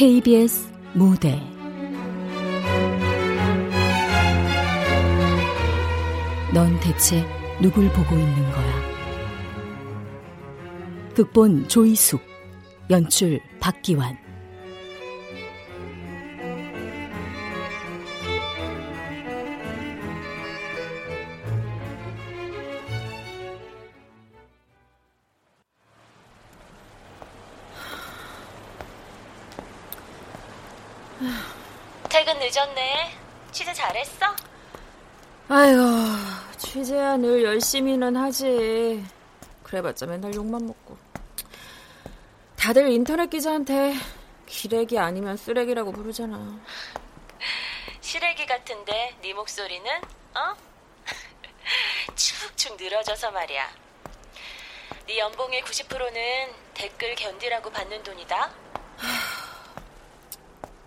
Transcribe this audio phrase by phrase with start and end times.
[0.00, 1.38] KBS 무대
[6.54, 7.22] 넌 대체
[7.60, 8.82] 누굴 보고 있는 거야?
[11.14, 12.18] 극본 조이숙,
[12.88, 14.29] 연출 박기환.
[37.70, 39.04] 열심히는 하지.
[39.62, 40.96] 그래봤자 맨날 욕만 먹고.
[42.56, 43.94] 다들 인터넷 기자한테
[44.46, 46.58] 기레기 아니면 쓰레기라고 부르잖아.
[48.00, 49.88] 시래기 같은데 네 목소리는
[50.34, 50.56] 어?
[52.16, 53.68] 축축 늘어져서 말이야.
[55.06, 58.50] 네 연봉의 90%는 댓글 견디라고 받는 돈이다.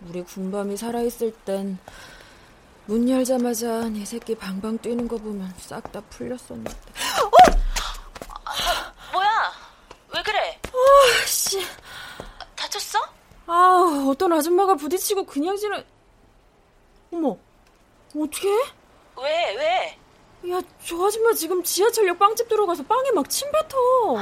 [0.01, 1.79] 우리 군밤이 살아있을 땐
[2.85, 6.71] 문 열자마자 네 새끼 방방 뛰는 거 보면 싹 다 풀렸었는데.
[6.71, 7.29] 어!
[9.13, 9.51] 뭐야?
[10.13, 10.59] 왜 그래?
[10.67, 11.65] 아, 씨.
[12.55, 12.99] 다쳤어?
[13.47, 15.83] 아, 어떤 아줌마가 부딪히고 그냥 지는.
[17.13, 17.37] 어머,
[18.17, 18.49] 어떻게?
[19.17, 19.99] 왜, 왜?
[20.51, 24.17] 야, 저 아줌마 지금 지하철역 빵집 들어가서 빵에 막 침 뱉어.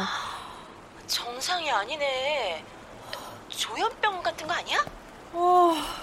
[1.08, 2.64] 정상이 아니네.
[3.50, 4.86] 조현병 같은 거 아니야?
[5.34, 5.98] 아,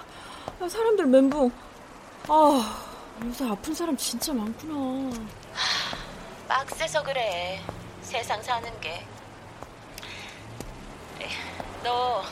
[0.60, 1.52] 야, 사람들 멘붕.
[2.28, 2.84] 아,
[3.24, 5.10] 요새 아픈 사람 진짜 많구나.
[6.46, 7.62] 빡세서 그래.
[8.02, 9.06] 세상 사는 게.
[11.82, 12.22] 너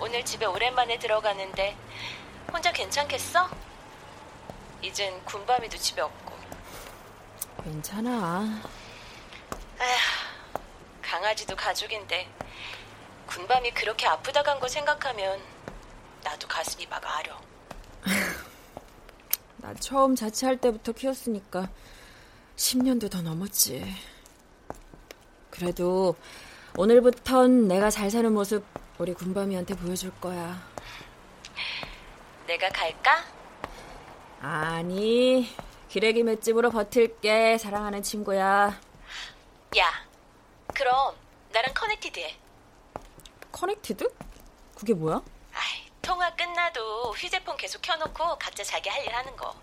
[0.00, 1.76] 오늘 집에 오랜만에 들어가는데
[2.52, 3.48] 혼자 괜찮겠어?
[4.82, 6.34] 이젠 군밤이도 집에 없고.
[7.64, 8.60] 괜찮아.
[9.78, 9.98] 아휴,
[11.02, 12.28] 강아지도 가족인데
[13.26, 15.40] 군밤이 그렇게 아프다 간 거 생각하면
[16.22, 17.38] 나도 가슴이 막 아려.
[19.64, 21.70] 나 처음 자취할 때부터 키웠으니까
[22.54, 23.82] 10년도 더 넘었지.
[25.48, 26.16] 그래도
[26.76, 28.62] 오늘부턴 내가 잘 사는 모습
[28.98, 30.62] 우리 군밤이한테 보여줄 거야.
[32.46, 33.24] 내가 갈까?
[34.42, 35.48] 아니,
[35.88, 38.78] 기레기 맷집으로 버틸게, 사랑하는 친구야.
[39.78, 40.06] 야,
[40.74, 41.14] 그럼
[41.54, 42.36] 나랑 connected 해.
[43.50, 44.12] connected?
[44.74, 45.22] 그게 뭐야?
[46.04, 49.54] 통화 끝나도 휴대폰 계속 켜놓고 각자 자기 할 일 하는 거.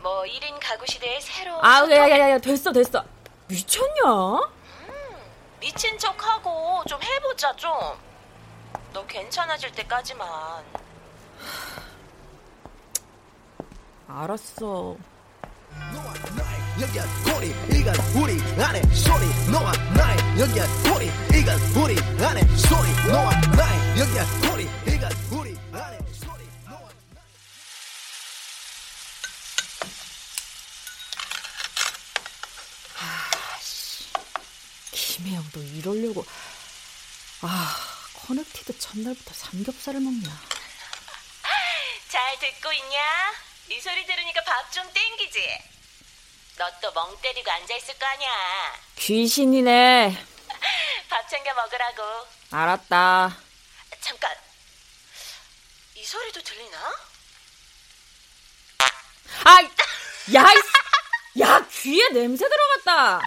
[0.00, 3.04] 뭐 1인 가구 시대의 새로운 아, 소통- 야, 야, 야, 됐어, 됐어.
[3.48, 4.02] 미쳤냐?
[5.60, 7.70] 미친 척하고 좀 해보자 좀.
[8.92, 10.64] 너 괜찮아질 때까지만.
[14.08, 14.96] 알았어.
[16.80, 21.06] 여기야 꼬리 이건 우리 안에 소리 너와 나의 여기야 꼬리
[21.38, 24.68] 이건 우리 안에 소리 너와 나의 이건 우리
[36.12, 36.24] 이러려고.
[37.42, 37.76] 아,
[38.26, 40.28] 커넥티드 첫날부터 삼겹살을 먹냐.
[42.08, 43.00] 잘 듣고 있냐?
[43.68, 45.58] 네 소리 들으니까 밥 좀 땡기지?
[46.58, 48.30] 너 또 멍 때리고 앉아있을 거 아니야.
[48.96, 50.24] 귀신이네.
[51.08, 52.26] 밥 챙겨 먹으라고.
[52.50, 53.36] 알았다.
[54.00, 54.36] 잠깐.
[55.94, 56.94] 이 소리도 들리나?
[59.44, 59.62] 아,
[60.34, 63.20] 야, 이, 야, 귀에 냄새 들어갔다.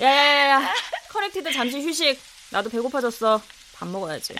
[0.00, 0.74] 야, 야, 야, 야.
[1.08, 2.20] connected 잠시 휴식.
[2.50, 3.40] 나도 배고파졌어.
[3.74, 4.34] 밥 먹어야지.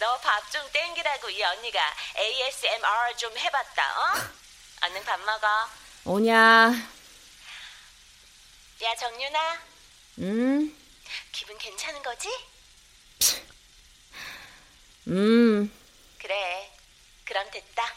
[0.00, 1.78] 너 밥 좀 땡기라고 이 언니가
[2.16, 4.12] ASMR 좀 해봤다, 어?
[4.82, 5.46] 얼른 밥 먹어.
[6.06, 6.34] 오냐?
[8.82, 9.58] 야, 정윤아.
[10.20, 10.76] 음,
[11.32, 12.28] 기분 괜찮은 거지?
[15.08, 15.70] 음.
[16.18, 16.72] 그래.
[17.24, 17.94] 그럼 됐다.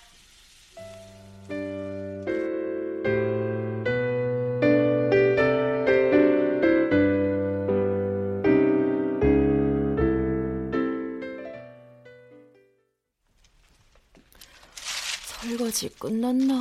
[15.63, 16.54] 설거지 끝났나?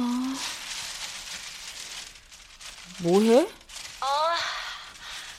[3.02, 3.43] 뭐해?
[3.43, 4.06] 어,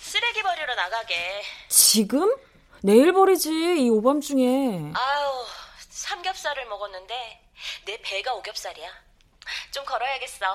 [0.01, 1.43] 쓰레기 버리러 나가게.
[1.69, 2.35] 지금?
[2.81, 4.91] 내일 버리지, 이 오밤중에.
[4.93, 5.45] 아우,
[5.89, 7.41] 삼겹살을 먹었는데
[7.85, 8.89] 내 배가 오겹살이야.
[9.71, 10.45] 좀 걸어야겠어.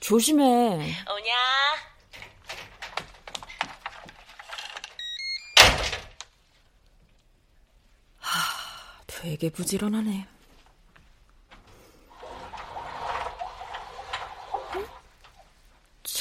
[0.00, 0.44] 조심해.
[0.44, 1.34] 오냐?
[9.06, 10.26] 되게 부지런하네.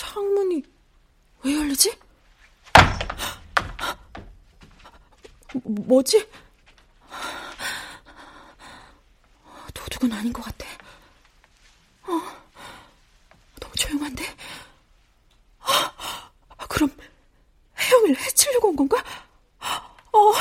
[0.10, 0.64] 창문이
[1.44, 1.96] 왜 열리지?
[5.64, 6.28] 뭐지?
[9.74, 10.66] 도둑은 아닌 것 같아.
[12.04, 12.22] 어,
[13.60, 14.26] 너무 조용한데?
[15.60, 15.94] 아,
[16.68, 16.90] 그럼
[17.78, 19.04] 혜영이를 해치려고 온 건가?
[20.12, 20.34] 어,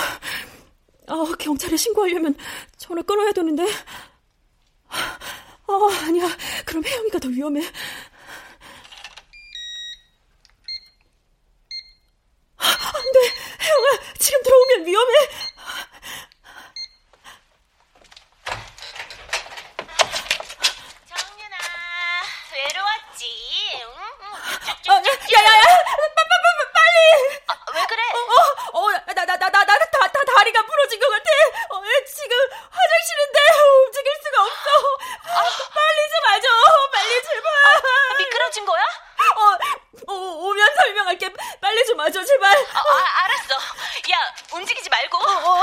[1.13, 2.35] 어, 경찰에 신고하려면
[2.79, 3.65] 전화 끊어야 되는데.
[5.67, 6.27] 어, 아니야.
[6.65, 7.61] 그럼 혜영이가 더 위험해.
[14.19, 15.29] 지금 들어오면 위험해.
[21.09, 21.57] 정윤아,
[22.53, 23.81] 외로웠지?
[23.83, 23.89] 응?
[24.91, 25.63] 어, 야야야,
[26.73, 26.99] 빨리.
[27.49, 28.03] 아, 왜 그래?
[28.73, 31.31] 어, 어, 나, 나, 나, 나, 나, 다, 다, 다리가 부러진 것 같아.
[31.71, 32.37] 어, 지금
[32.71, 33.39] 화장실인데
[33.87, 34.69] 움직일 수가 없어.
[35.75, 36.49] 빨리 좀 와줘.
[36.93, 38.19] 빨리 제발.
[38.19, 38.83] 미끄러진 거야?
[39.37, 39.59] 어,
[40.09, 41.33] 어, 오면 설명할게.
[41.61, 42.57] 빨리 좀 와줘, 제발.
[42.57, 43.55] 아, 아, 알았어.
[44.11, 44.17] 야,
[44.55, 45.17] 움직이지 말고.
[45.19, 45.63] 어.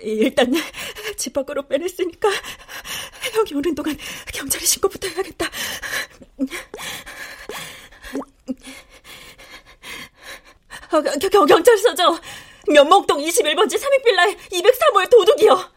[0.00, 0.52] 일단
[1.16, 2.28] 집 밖으로 빼냈으니까
[3.32, 3.96] 형이 오는 동안
[4.32, 5.46] 경찰에 신고부터 해야겠다.
[10.92, 12.18] 어, 겨, 겨, 경찰서죠.
[12.68, 15.69] 면목동 21번지 3익빌라에 203호의 도둑이요.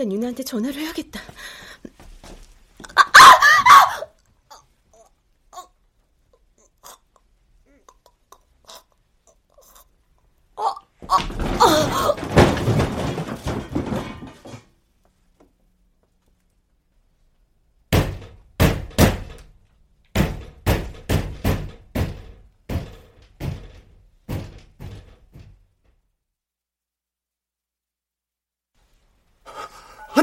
[0.00, 1.20] 일단 윤아한테 전화를 해야겠다.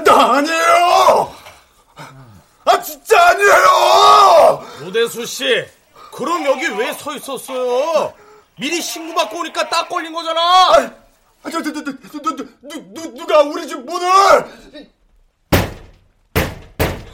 [0.04, 1.36] 나 아니에요!
[2.66, 4.68] 아, 진짜 아니에요!
[4.88, 5.66] 오대수 씨,
[6.14, 8.14] 그럼 여기 왜 서 있었어요?
[8.60, 10.42] 미리 신고받고 오니까 딱 걸린 거잖아!
[11.44, 11.92] 아, 저, 저, 저, 저,
[12.22, 14.08] 누, 누, 누, 누, 누가 우리 집 문을!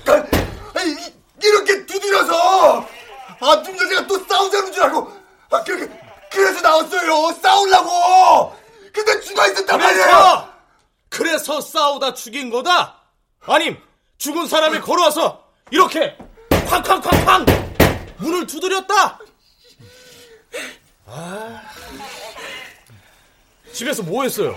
[0.07, 2.87] 아, 이- 이렇게 두드려서!
[3.39, 5.11] 아, 좀 전에 또 싸우자는 줄 알고!
[5.51, 5.91] 아, 그, 그,
[6.31, 7.33] 그래서 나왔어요!
[7.41, 8.55] 싸우려고!
[8.93, 10.52] 근데 죽어 있었단 말이에요!
[11.13, 11.61] 그래서!
[11.61, 12.95] 싸우다 죽인 거다?
[13.45, 13.77] 아님,
[14.17, 16.17] 죽은 사람이 걸어와서 이렇게
[16.67, 17.45] 쾅쾅쾅쾅
[18.17, 19.19] 문을 두드렸다?
[21.05, 21.61] 아,
[23.71, 24.55] 집에서 뭐 했어요?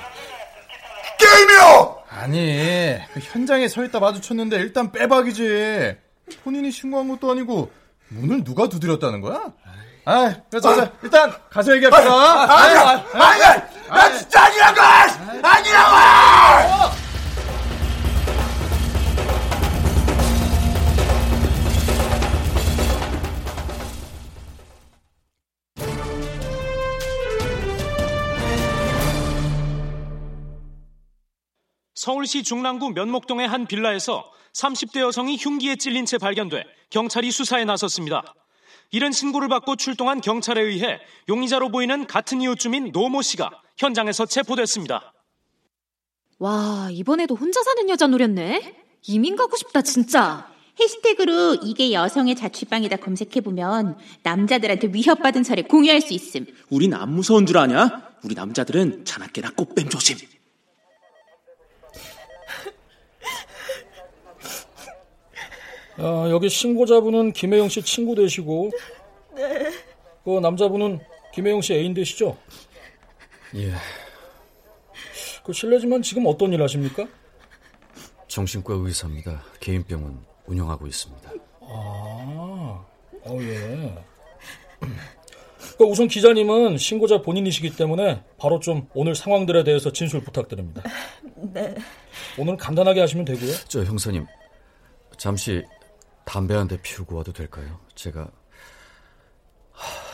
[1.19, 2.05] 게임이요!
[2.09, 5.97] 아니, 그 현장에 서 있다 마주쳤는데 일단 빼박이지.
[6.43, 7.71] 본인이 신고한 것도 아니고
[8.09, 9.53] 문을 누가 두드렸다는 거야?
[10.05, 12.13] 아, 그래서 자, 일단 가서 얘기합시다.
[12.59, 13.07] 아니야!
[13.13, 13.69] 아니야!
[13.89, 14.81] 나 진짜 아니라고!
[15.43, 16.97] 아니라고!
[31.95, 38.23] 서울시 중랑구 면목동의 한 빌라에서 30대 여성이 흉기에 찔린 채 발견돼 경찰이 수사에 나섰습니다.
[38.93, 45.13] 이런 신고를 받고 출동한 경찰에 의해 용의자로 보이는 같은 이웃 주민 노모 씨가 현장에서 체포됐습니다.
[46.39, 48.75] 와, 이번에도 혼자 사는 여자 노렸네?
[49.07, 50.51] 이민 가고 싶다, 진짜.
[50.79, 56.47] 해시태그로 이게 여성의 자취방이다 검색해보면 남자들한테 위협받은 사례 공유할 수 있음.
[56.69, 58.11] 우린 안 무서운 줄 아냐?
[58.25, 60.19] 우리 남자들은 자나깨나 꽃뱀 조심.
[65.99, 68.71] 아, 여기 신고자분은 김혜영 씨 친구 되시고,
[69.35, 69.73] 네.
[70.25, 71.01] 그 남자분은
[71.33, 72.37] 김혜영 씨 애인 되시죠?
[73.57, 73.73] 예,
[75.45, 77.07] 그 실례지만 지금 어떤 일 하십니까?
[78.29, 79.43] 정신과 의사입니다.
[79.61, 81.31] 개인 병원 운영하고 있습니다.
[81.63, 82.85] 아,
[83.25, 84.05] 어, 예.
[85.79, 90.83] 그 우선 기자님은 신고자 본인이시기 때문에 바로 좀 오늘 상황들에 대해서 진술 부탁드립니다.
[91.37, 91.75] 네.
[92.39, 93.53] 오늘 간단하게 하시면 되고요.
[93.69, 94.27] 저 형사님,
[95.17, 95.63] 잠시
[96.25, 97.79] 담배 한 대 피우고 와도 될까요?
[97.95, 98.29] 제가
[99.73, 100.06] 하,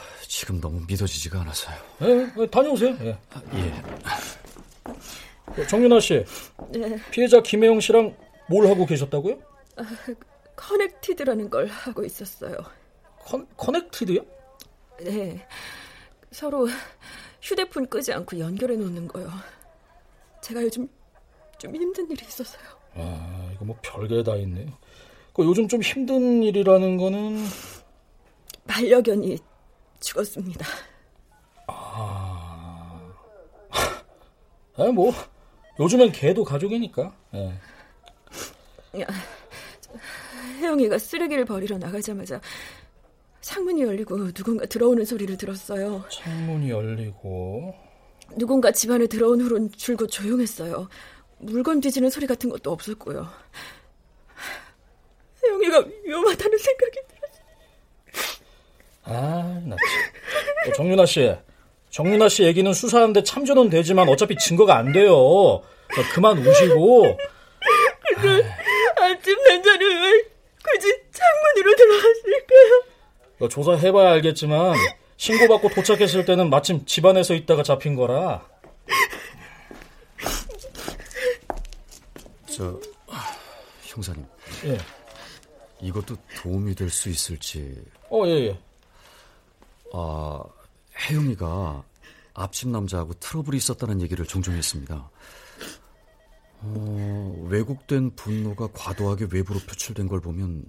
[0.43, 1.77] 지금 너무 믿어지지가 않아서요.
[2.03, 2.97] 예, 예, 다녀오세요.
[3.03, 3.17] 예.
[3.55, 3.73] 예.
[5.63, 6.25] 어, 정윤아 씨,
[6.73, 6.99] 네.
[7.13, 8.17] 피해자 김혜영 씨랑
[8.49, 9.39] 뭘 하고 계셨다고요?
[9.77, 9.85] 아,
[10.57, 12.57] connected라는 걸 하고 있었어요.
[13.21, 14.21] con, connected요?
[15.03, 15.47] 네.
[16.33, 16.67] 서로
[17.41, 19.31] 휴대폰 끄지 않고 연결해 놓는 거요.
[20.41, 20.89] 제가 요즘
[21.59, 22.65] 좀 힘든 일이 있어서요.
[22.95, 24.73] 아, 이거 뭐 별게 다 있네요.
[25.35, 27.45] 그 요즘 좀 힘든 일이라는 거는
[28.67, 29.39] 반려견이
[30.03, 30.67] 죽었습니다.
[31.69, 33.13] 아,
[34.77, 35.13] 아, 뭐
[35.81, 37.15] 요즘엔 개도 가족이니까.
[37.35, 37.59] 예.
[39.01, 39.07] 야,
[40.61, 42.41] 혜영이가 쓰레기를 버리러 나가자마자
[43.41, 46.05] 창문이 열리고 누군가 들어오는 소리를 들었어요.
[46.11, 47.75] 창문이 열리고
[48.37, 50.89] 누군가 집 안에 들어온 후론 줄곧 조용했어요.
[51.39, 53.29] 물건 뒤지는 소리 같은 것도 없었고요.
[55.45, 56.99] 혜영이가 위험하다는 생각이.
[59.13, 60.71] 아, 나 참.
[60.71, 61.35] 어, 정윤아 씨,
[61.91, 65.15] 정윤아 씨 얘기는 수사하는데 참조는 되지만 어차피 증거가 안 돼요.
[65.17, 65.63] 어,
[66.15, 67.17] 그만 우시고.
[68.21, 68.55] 근데
[68.97, 70.23] 아침 남자는 왜
[70.65, 72.83] 굳이 창문으로 들어갔을까요?
[73.41, 74.77] 어, 조사해봐야 알겠지만
[75.17, 78.47] 신고받고 도착했을 때는 마침 집안에서 있다가 잡힌 거라.
[82.47, 82.79] 저
[83.83, 84.25] 형사님.
[84.67, 84.79] 예.
[85.81, 87.75] 이것도 도움이 될 수 있을지.
[88.11, 88.59] 어, 예, 예.
[89.93, 90.43] 아,
[90.99, 91.85] 혜영이가
[92.35, 95.11] 앞집 남자하고 트러블이 있었다는 얘기를 종종 했습니다.
[96.61, 100.65] 어, 왜곡된 분노가 과도하게 외부로 표출된 걸 보면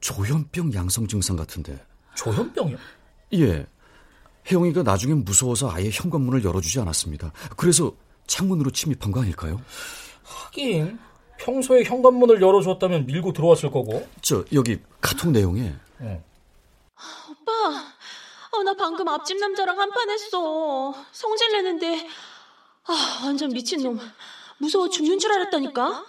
[0.00, 1.78] 조현병 양성 증상 같은데.
[2.14, 2.78] 조현병이요?
[3.34, 3.66] 예.
[4.50, 7.32] 혜영이가 나중에 무서워서 아예 현관문을 열어주지 않았습니다.
[7.56, 7.94] 그래서
[8.26, 9.60] 창문으로 침입한 거 아닐까요?
[10.22, 10.98] 하긴
[11.38, 14.06] 평소에 현관문을 열어줬다면 밀고 들어왔을 거고.
[14.22, 16.22] 저 여기 카톡 내용에 예.
[17.50, 17.92] 오빠,
[18.52, 20.94] 어, 나 방금 앞집 남자랑 한판 했어.
[21.12, 22.06] 성질 내는데,
[22.86, 23.98] 아, 완전 미친놈.
[24.58, 26.04] 무서워 죽는 줄 알았다니까?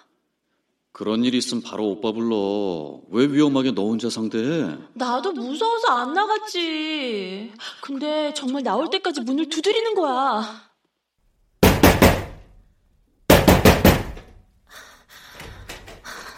[0.94, 3.00] 그런 일 있으면 바로 오빠 불러.
[3.10, 4.78] 왜 위험하게 너 혼자 상대해?
[4.94, 7.54] 나도 무서워서 안 나갔지.
[7.82, 10.70] 근데 정말 나올 때까지 문을 두드리는 거야.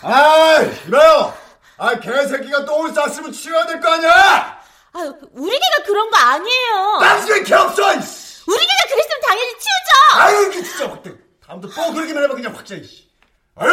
[0.01, 1.33] 아, 이봐요.
[1.77, 4.62] 아, 개새끼가 똥을 쌌으면 치워야 될 거 아니야?
[4.93, 4.99] 아,
[5.31, 6.97] 우리 개가 그런 거 아니에요.
[7.01, 7.93] 당신은 개 없어.
[7.95, 8.43] 이씨.
[8.47, 10.15] 우리 개가 그랬으면 당연히 치우죠.
[10.19, 11.11] 아유, 이게 진짜 확대.
[11.45, 12.75] 다음부터 뻥 그러기만 해봐 그냥 확자.
[12.75, 13.09] 이씨.
[13.55, 13.71] 아유!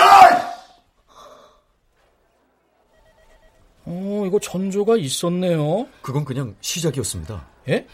[3.85, 5.87] 어, 이거 전조가 있었네요.
[6.01, 7.47] 그건 그냥 시작이었습니다.
[7.69, 7.87] 예?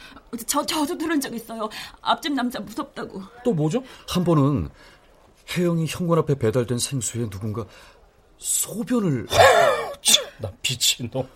[0.47, 1.68] 저, 저도 들은 적 있어요.
[2.02, 3.23] 앞집 남자 무섭다고.
[3.45, 3.83] 또 뭐죠?
[4.09, 4.68] 한 번은
[5.50, 7.64] 혜영이 현관 앞에 배달된 생수에 누군가
[8.38, 9.26] 소변을
[10.38, 11.28] 나 미친 놈.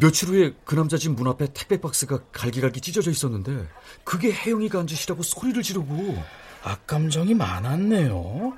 [0.00, 3.66] 며칠 후에 그 남자 집 문 앞에 택배 박스가 갈기갈기 찢어져 있었는데
[4.04, 6.16] 그게 혜영이가 한 짓이라고 소리를 지르고
[6.62, 8.56] 악감정이 많았네요.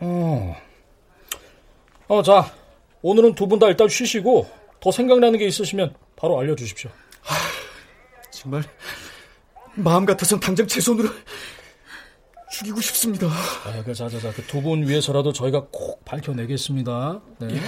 [0.00, 0.56] 어.
[2.08, 2.52] 어, 자.
[3.02, 6.90] 오늘은 두 분 다 일단 쉬시고 더 생각나는 게 있으시면 바로 알려 주십시오.
[8.32, 8.64] 정말
[9.74, 11.08] 마음 같아선 당장 제 손으로
[12.50, 13.28] 죽이고 싶습니다.
[13.28, 17.20] 아, 그, 자, 자, 자, 그 두 분 위해서라도 저희가 꼭 밝혀내겠습니다.
[17.38, 17.48] 네.
[17.54, 17.60] 예,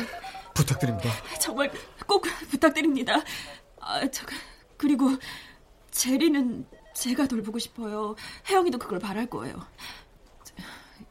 [0.55, 1.09] 부탁드립니다.
[1.41, 1.71] 정말
[2.07, 3.23] 꼭 부탁드립니다.
[3.81, 4.27] 아, 저,
[4.77, 5.11] 그리고
[5.91, 8.15] 제리는 제가 돌보고 싶어요.
[8.49, 9.67] 혜영이도 그걸 바랄 거예요.
[10.45, 10.55] 저,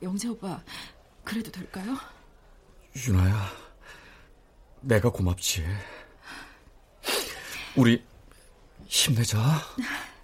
[0.01, 0.61] 영재 오빠,
[1.23, 1.97] 그래도 될까요?
[3.07, 3.49] 윤아야,
[4.81, 5.65] 내가 고맙지.
[7.75, 8.03] 우리
[8.85, 9.37] 힘내자.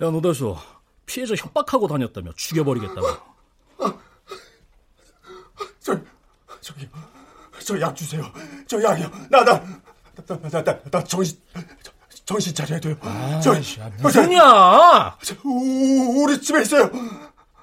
[0.00, 0.56] 야, 노대수.
[1.06, 3.06] 피해자 협박하고 다녔다며 죽여버리겠다고.
[5.80, 5.98] 저,
[6.60, 6.88] 저기,
[7.64, 8.24] 저 약 주세요.
[8.66, 9.10] 저 약이요.
[9.30, 9.60] 나, 나,
[10.26, 11.36] 나, 나, 나, 나 정신,
[12.24, 12.96] 정신 차려야 돼요.
[13.02, 15.18] 아, 저, 야, 무슨야?
[15.22, 16.90] 저, 우, 우리 집에 있어요.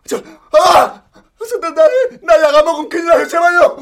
[0.06, 1.02] 저, 아!
[1.50, 1.84] 저, 나, 나,
[2.22, 3.26] 나 약 안 먹으면 큰일 나요.
[3.28, 3.78] 제발요.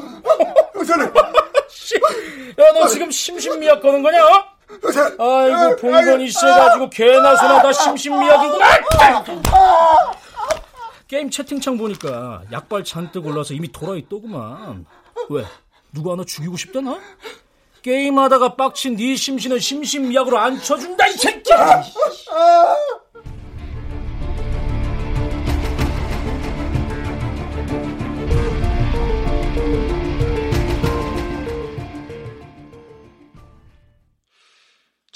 [0.86, 1.06] 저는.
[1.06, 4.18] 야, 너 지금 심신미약 거는 거냐?
[5.18, 8.66] 아이고, 본건 있어가지고 개나 소나 다 심신미약이구나.
[11.06, 14.84] 게임 채팅창 보니까 약발 잔뜩 올라서 이미 돌아있더구만.
[15.30, 15.44] 왜?
[15.92, 16.98] 누구 하나 죽이고 싶다나?
[17.82, 21.82] 게임하다가 빡친 네 심신은 심신미약으로 안 쳐준다 이 새끼야!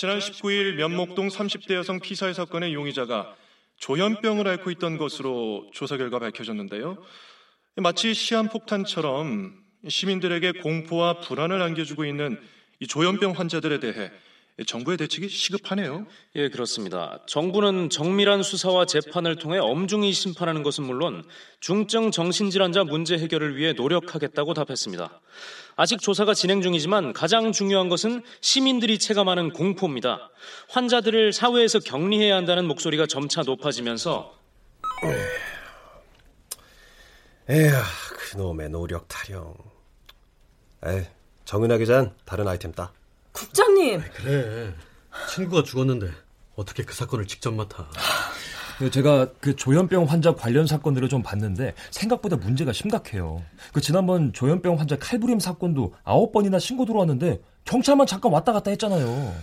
[0.03, 3.37] 지난 19일 면목동 30대 여성 피살 사건의 용의자가
[3.77, 6.99] 조현병을 앓고 있던 것으로 조사 결과 밝혀졌는데요.
[7.77, 9.55] 마치 시한폭탄처럼
[9.87, 12.41] 시민들에게 공포와 불안을 안겨주고 있는
[12.81, 14.11] 이 조현병 환자들에 대해
[14.67, 16.09] 정부의 대책이 시급하네요.
[16.35, 17.21] 예, 그렇습니다.
[17.27, 21.25] 정부는 정밀한 수사와 재판을 통해 엄중히 심판하는 것은 물론
[21.61, 25.21] 중증 정신질환자 문제 해결을 위해 노력하겠다고 답했습니다.
[25.77, 30.31] 아직 조사가 진행 중이지만 가장 중요한 것은 시민들이 체감하는 공포입니다.
[30.69, 34.35] 환자들을 사회에서 격리해야 한다는 목소리가 점차 높아지면서
[37.49, 37.73] 에휴,
[38.31, 39.55] 그놈의 노력 타령.
[40.87, 41.05] 에이,
[41.45, 42.93] 정윤아 기자는 다른 아이템 따.
[43.33, 44.03] 국장님.
[44.15, 44.75] 그래.
[45.35, 46.11] 친구가 죽었는데
[46.55, 47.89] 어떻게 그 사건을 직접 맡아?
[48.91, 53.43] 제가 그 조현병 환자 관련 사건들을 좀 봤는데 생각보다 문제가 심각해요.
[53.73, 59.35] 그 지난번 조현병 환자 칼부림 사건도 아홉 번이나 신고 들어왔는데 경찰만 잠깐 왔다 갔다 했잖아요.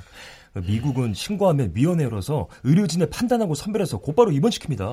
[0.53, 4.91] 미국은 신고하면 위원회 열어서 의료진의 판단하고 선별해서 곧바로 입원시킵니다.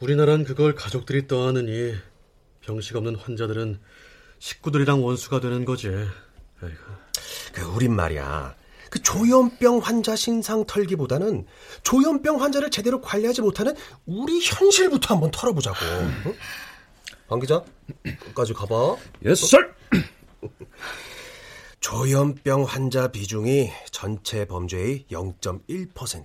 [0.00, 1.94] 우리나라는 그걸 가족들이 떠하느니
[2.60, 3.78] 병식 없는 환자들은
[4.38, 5.88] 식구들이랑 원수가 되는 거지.
[5.88, 6.76] 아이고.
[7.52, 8.54] 그 우린 말이야.
[8.90, 11.46] 그 조현병 환자 신상 털기보다는
[11.84, 15.78] 조현병 환자를 제대로 관리하지 못하는 우리 현실부터 한번 털어보자고.
[16.26, 16.36] 응?
[17.28, 17.62] 방 기자,
[18.02, 18.96] 끝까지 가봐.
[19.24, 19.74] Yes, sir!
[21.78, 26.24] 조현병 환자 비중이 전체 범죄의 0.1%.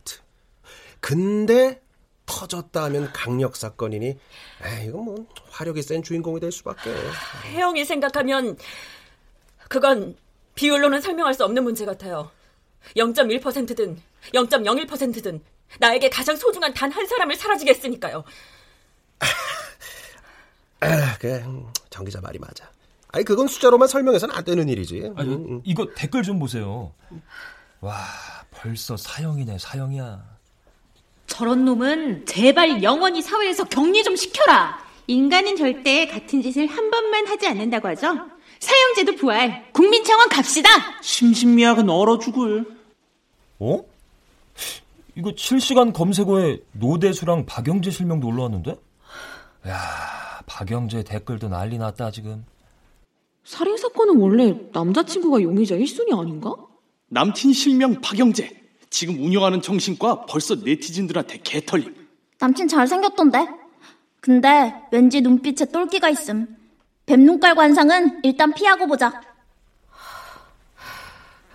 [1.00, 1.81] 근데
[2.25, 6.91] 터졌다 하면 강력 사건이니, 에이, 이건 뭐 화력이 센 주인공이 될 수밖에.
[7.53, 8.57] 혜영이 생각하면
[9.70, 10.18] 그건
[10.55, 12.31] 비율로는 설명할 수 없는 문제 같아요.
[12.95, 14.01] 0.1%든
[14.33, 15.41] 0.01%든
[15.79, 18.24] 나에게 가장 소중한 단 한 사람을 사라지게 했으니까요.
[20.81, 21.43] 아, 그래,
[21.89, 22.69] 정 기자 말이 맞아.
[23.11, 25.11] 아니 그건 숫자로만 설명해서는 안 되는 일이지.
[25.15, 25.61] 아니, 응, 응.
[25.63, 26.91] 이거 댓글 좀 보세요.
[27.81, 27.98] 와,
[28.51, 30.24] 벌써 사형이네, 사형이야.
[31.27, 34.83] 저런 놈은 제발 영원히 사회에서 격리 좀 시켜라.
[35.07, 38.15] 인간은 절대 같은 짓을 한 번만 하지 않는다고 하죠.
[38.59, 40.69] 사형제도 부활, 국민청원 갑시다.
[41.01, 42.75] 심신미약은 얼어 죽을.
[43.59, 43.83] 어?
[45.15, 48.75] 이거 실시간 검색어에 노대수랑 박영재 실명도 올라왔는데?
[49.68, 49.77] 야,
[50.46, 52.46] 박영재 댓글도 난리 났다 지금.
[53.44, 56.53] 살인 사건은 원래 남자친구가 용의자 1순위 아닌가?
[57.09, 58.63] 남친 실명 박영재.
[58.89, 61.96] 지금 운영하는 정신과 벌써 네티즌들한테 개털림.
[62.39, 63.48] 남친 잘생겼던데?
[64.20, 66.57] 근데 왠지 눈빛에 똘끼가 있음.
[67.05, 69.22] 뱀눈깔 관상은 일단 피하고 보자.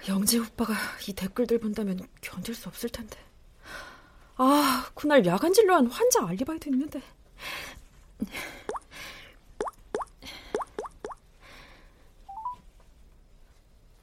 [0.08, 0.74] 영재 오빠가
[1.06, 3.18] 이 댓글들 본다면 견딜 수 없을 텐데.
[4.36, 7.02] 아, 그날 야간 진료한 환자 알리바이도 있는데.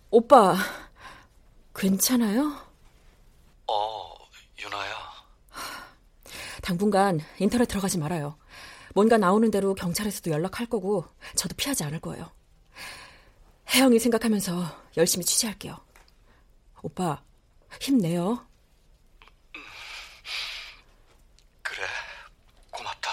[0.09, 0.55] 오빠,
[1.75, 2.55] 괜찮아요?
[3.67, 4.15] 어,
[4.59, 4.95] 유나야.
[6.61, 8.37] 당분간 인터넷 들어가지 말아요.
[8.93, 11.05] 뭔가 나오는 대로 경찰에서도 연락할 거고
[11.35, 12.29] 저도 피하지 않을 거예요.
[13.69, 14.65] 혜영이 생각하면서
[14.97, 15.77] 열심히 취재할게요.
[16.87, 17.21] 오빠,
[17.81, 18.47] 힘내요.
[21.61, 21.83] 그래,
[22.71, 23.09] 고맙다.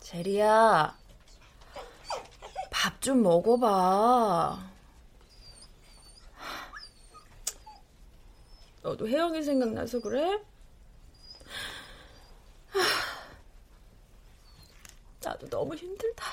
[0.00, 0.97] 제리야,
[2.88, 4.58] 밥 좀 먹어봐.
[8.82, 10.40] 너도 혜영이 생각나서 그래?
[15.22, 16.24] 나도 너무 힘들다.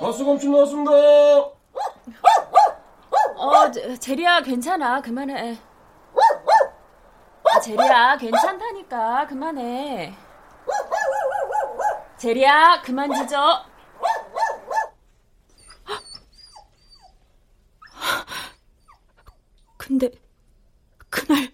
[0.00, 0.92] 가스검진 나왔습니다.
[3.36, 5.00] 어, 제- 제리야, 괜찮아.
[5.00, 5.58] 그만해.
[7.66, 9.26] 제리야, 괜찮다니까.
[9.26, 10.14] 그만해.
[12.16, 13.64] 제리야, 그만 짖어.
[19.76, 20.10] 근데
[21.10, 21.52] 그날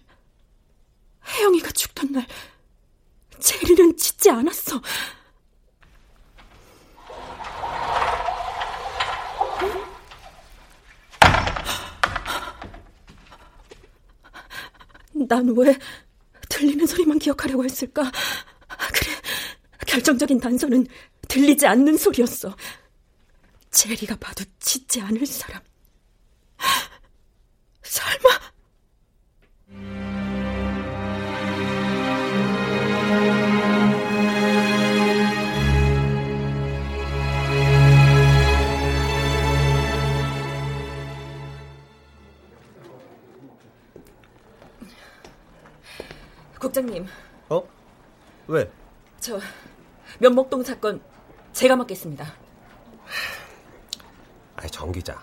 [1.27, 2.27] 혜영이가 죽던 날
[3.39, 4.79] 제리는 짖지 않았어.
[15.13, 15.77] 난왜
[16.63, 18.09] 들리는 소리만 기억하려고 했을까?
[18.93, 19.11] 그래,
[19.85, 20.87] 결정적인 단서는
[21.27, 22.55] 들리지 않는 소리였어.
[23.69, 25.61] 제리가 봐도 짖지 않을 사람.
[27.81, 28.29] 설마
[46.63, 47.05] 국장님.
[47.49, 47.61] 어?
[48.47, 48.71] 왜?
[49.19, 49.37] 저
[50.19, 51.01] 면목동 사건
[51.51, 52.33] 제가 맡겠습니다.
[54.55, 55.21] 아이, 정 기자.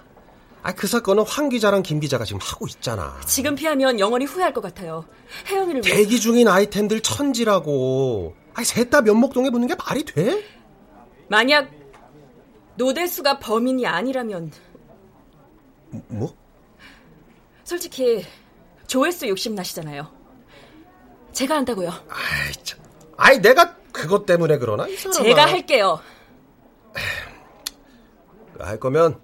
[0.62, 3.18] 아, 그 사건은 황 기자랑 김 기자가 지금 하고 있잖아.
[3.26, 5.07] 지금 피하면 영원히 후회할 것 같아요.
[5.48, 8.37] 혜영이를 위해 대기 중인 아이템들 천지라고.
[8.53, 10.44] 아이, 셋다 면목동에 붙는 게 말이 돼?
[11.29, 11.70] 만약
[12.76, 14.53] 노대수가 범인이 아니라면
[16.09, 16.37] 뭐?
[17.64, 18.24] 솔직히
[18.87, 20.19] 조회수 욕심 나시잖아요.
[21.40, 21.88] 제가 한다고요.
[21.88, 22.79] 아이, 참.
[23.16, 24.87] 아이, 내가 그것 때문에 그러나?
[24.87, 25.22] 이 사람아.
[25.22, 25.98] 제가 할게요.
[28.59, 29.18] 할 거면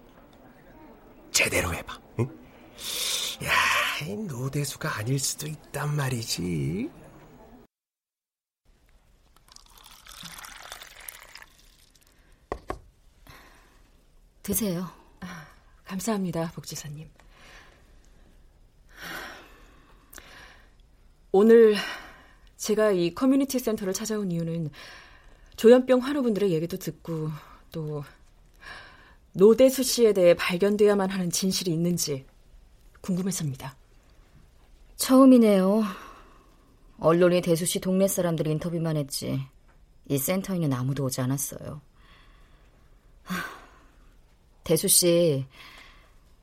[1.30, 2.00] 제대로 해봐.
[2.20, 2.24] 응?
[3.44, 6.90] 야, 이 노대수가 아닐 수도 있단 말이지.
[14.42, 14.88] 드세요.
[15.20, 15.46] 아,
[15.84, 17.10] 감사합니다, 복지사님.
[21.30, 21.76] 오늘
[22.56, 24.70] 제가 이 커뮤니티 센터를 찾아온 이유는
[25.56, 27.30] 조현병 환우분들의 얘기도 듣고
[27.72, 28.04] 또
[29.32, 32.24] 노대수 씨에 대해 발견돼야만 하는 진실이 있는지
[33.02, 33.76] 궁금해서입니다.
[34.96, 35.82] 처음이네요.
[36.98, 39.40] 언론이 대수 씨 동네 사람들 인터뷰만 했지.
[40.08, 41.80] 이 센터에는 아무도 오지 않았어요.
[43.24, 43.36] 하,
[44.64, 45.46] 대수 씨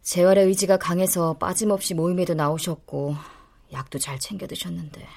[0.04, 3.15] 재활의 의지가 강해서 빠짐없이 모임에도 나오셨고
[3.71, 5.08] 약도 잘 챙겨 드셨는데.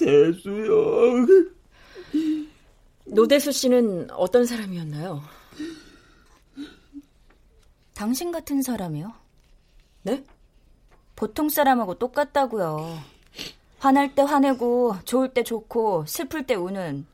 [0.00, 1.26] 대수형.
[3.06, 5.22] 노대수 씨는 어떤 사람이었나요?
[7.94, 9.12] 당신 같은 사람이요?
[10.02, 10.24] 네?
[11.16, 12.98] 보통 사람하고 똑같다고요.
[13.78, 17.06] 화날 때 화내고 좋을 때 좋고 슬플 때 우는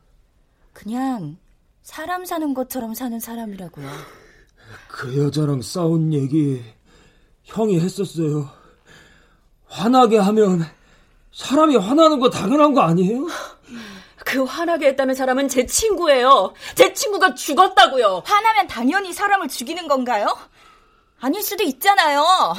[0.73, 1.37] 그냥
[1.81, 3.87] 사람 사는 것처럼 사는 사람이라고요.
[4.87, 6.61] 그 여자랑 싸운 얘기
[7.43, 8.49] 형이 했었어요.
[9.65, 10.61] 화나게 하면
[11.37, 13.27] 사람이 화나는 거 당연한 거 아니에요?
[14.25, 16.51] 그 화나게 했다는 사람은 제 친구예요.
[16.73, 18.23] 제 친구가 죽었다고요.
[18.25, 20.35] 화나면 당연히 사람을 죽이는 건가요?
[21.19, 22.21] 아닐 수도 있잖아요.
[22.23, 22.53] 아,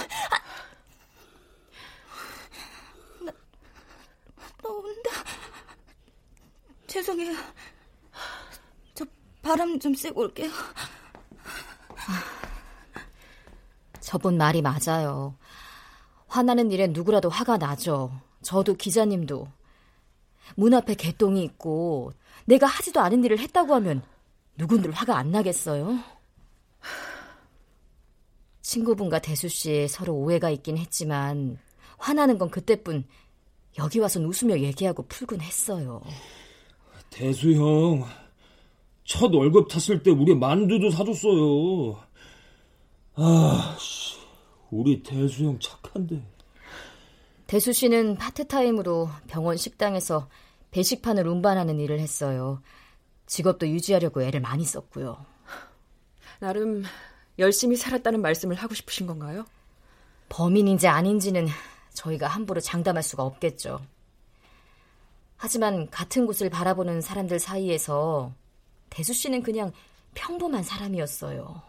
[3.21, 3.33] 나,
[4.63, 5.11] 나 온다.
[6.87, 7.37] 죄송해요.
[8.95, 9.05] 저
[9.43, 10.51] 바람 좀 쐬고 올게요.
[14.01, 15.35] 저분 말이 맞아요.
[16.29, 18.13] 화나는 일엔 누구라도 화가 나죠.
[18.49, 19.47] 저도 기자님도.
[20.57, 22.15] 문 앞에 개똥이 있고
[22.47, 24.01] 내가 하지도 않은 일을 했다고 하면
[24.57, 25.99] 누군들 화가 안 나겠어요?
[28.63, 31.59] 친구분과 대수 씨 서로 오해가 있긴 했지만
[31.99, 33.05] 화나는 건 그때뿐
[33.77, 36.01] 여기 와선 웃으며 얘기하고 풀곤 했어요.
[37.11, 38.07] 대수 형,
[39.05, 42.03] 첫 월급 탔을 때 우리 만두도 사줬어요.
[43.17, 43.77] 아,
[44.71, 46.38] 우리 대수 형 착한데.
[47.49, 50.29] 대수 씨는 파트타임으로 병원 식당에서
[50.71, 52.63] 배식판을 운반하는 일을 했어요.
[53.25, 55.25] 직업도 유지하려고 애를 많이 썼고요.
[56.41, 56.85] 나름
[57.39, 59.47] 열심히 살았다는 말씀을 하고 싶으신 건가요?
[60.29, 61.49] 범인인지 아닌지는
[61.95, 63.81] 저희가 함부로 장담할 수가 없겠죠.
[65.39, 68.35] 하지만 같은 곳을 바라보는 사람들 사이에서
[68.91, 69.73] 대수 씨는 그냥
[70.15, 71.63] 평범한 사람이었어요.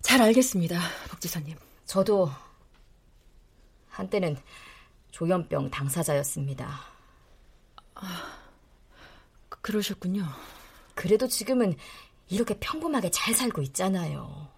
[0.00, 1.56] 잘 알겠습니다, 복지사님.
[1.84, 2.28] 저도
[4.00, 4.36] 한때는
[5.10, 6.80] 조현병 당사자였습니다.
[7.94, 8.38] 아,
[9.48, 10.24] 그러셨군요.
[10.94, 11.76] 그래도 지금은
[12.28, 14.48] 이렇게 평범하게 잘 살고 있잖아요.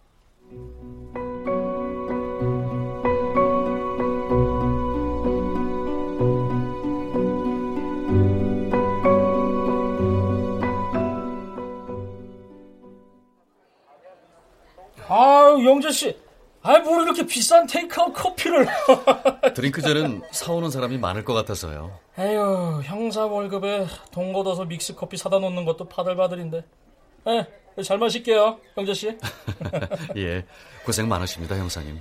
[15.08, 16.21] 아유, 영재 씨.
[16.64, 18.66] 아이, 뭘 이렇게 비싼 테이크아웃 커피를.
[19.54, 21.98] 드링크제는 사오는 사람이 많을 것 같아서요.
[22.18, 26.64] 에휴, 형사 월급에 돈 걷어서 믹스 커피 사다 놓는 것도 파들파들인데.
[27.26, 29.18] 에, 잘 마실게요, 영재 씨.
[30.16, 30.44] 예,
[30.84, 32.00] 고생 많으십니다, 형사님.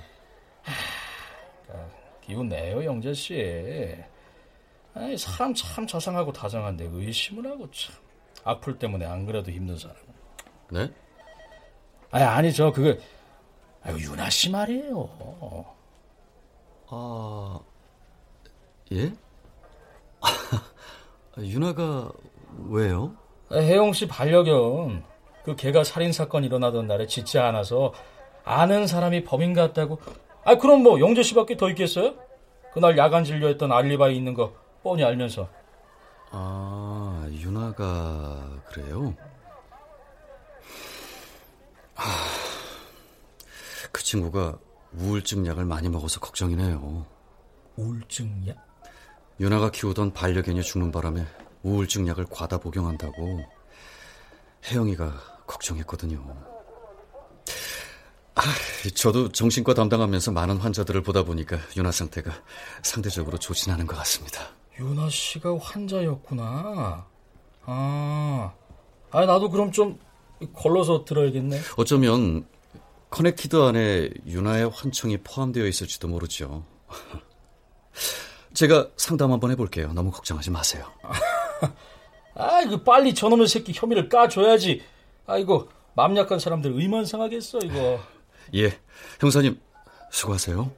[2.20, 3.96] 기분 내요, 영재 씨.
[4.94, 7.94] 아이, 사람 참 자상하고 다정한데 의심을 하고 참.
[8.44, 9.96] 악플 때문에 안 그래도 힘든 사람.
[10.70, 10.90] 네?
[12.10, 12.94] 아니, 아니, 저, 그거,
[13.84, 15.08] 아유, 유나 씨 말이에요.
[16.88, 17.58] 아,
[18.92, 19.12] 예?
[21.38, 22.10] 유나가
[22.68, 23.14] 왜요?
[23.50, 25.04] 혜영 씨 반려견.
[25.44, 27.92] 그 개가 살인사건 일어나던 날에 짖지 않아서
[28.44, 29.98] 아는 사람이 범인 같다고.
[30.44, 32.14] 아, 그럼 뭐, 영재 씨밖에 더 있겠어요?
[32.72, 35.48] 그날 야간 진료했던 알리바이 있는 거 뻔히 알면서.
[36.30, 39.14] 아, 유나가 그래요?
[41.94, 42.08] 하,
[43.92, 44.58] 그 친구가
[44.94, 47.06] 우울증 약을 많이 먹어서 걱정이네요.
[47.76, 48.56] 우울증 약?
[49.38, 51.26] 유나가 키우던 반려견이 죽는 바람에
[51.62, 53.44] 우울증 약을 과다 복용한다고
[54.66, 56.52] 혜영이가 걱정했거든요.
[58.34, 58.42] 아,
[58.94, 62.32] 저도 정신과 담당하면서 많은 환자들을 보다 보니까 유나 상태가
[62.82, 64.40] 상대적으로 좋진 않은 것 같습니다.
[64.78, 67.06] 유나 씨가 환자였구나.
[67.64, 68.54] 아,
[69.10, 69.98] 아 나도 그럼 좀
[70.54, 71.60] 걸러서 들어야겠네.
[71.76, 72.46] 어쩌면
[73.12, 76.64] Connected 안에 유나의 환청이 포함되어 있을지도 모르죠.
[78.54, 79.92] 제가 상담 한번 해볼게요.
[79.92, 80.86] 너무 걱정하지 마세요.
[82.34, 84.82] 아, 이거 빨리 저놈의 새끼 혐의를 까줘야지.
[85.26, 88.00] 아이고, 맘 약한 사람들 의만 상하겠어, 이거.
[88.56, 88.78] 예,
[89.20, 89.60] 형사님
[90.10, 90.72] 수고하세요.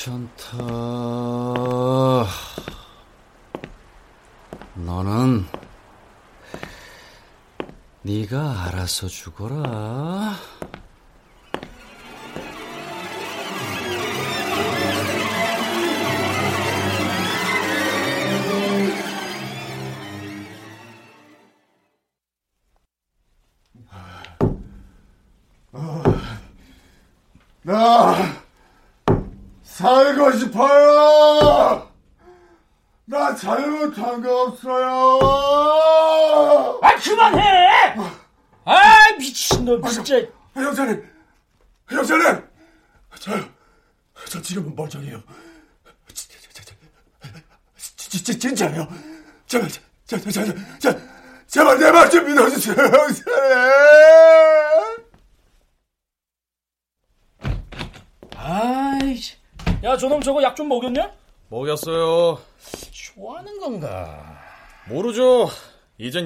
[0.00, 0.56] 귀찮다.
[4.74, 5.46] 너는
[8.02, 10.36] 네가 알아서 죽어라.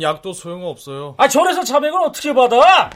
[0.05, 1.14] 약도 소용없어요.
[1.19, 2.90] 아 저래서 자백을 어떻게 받아?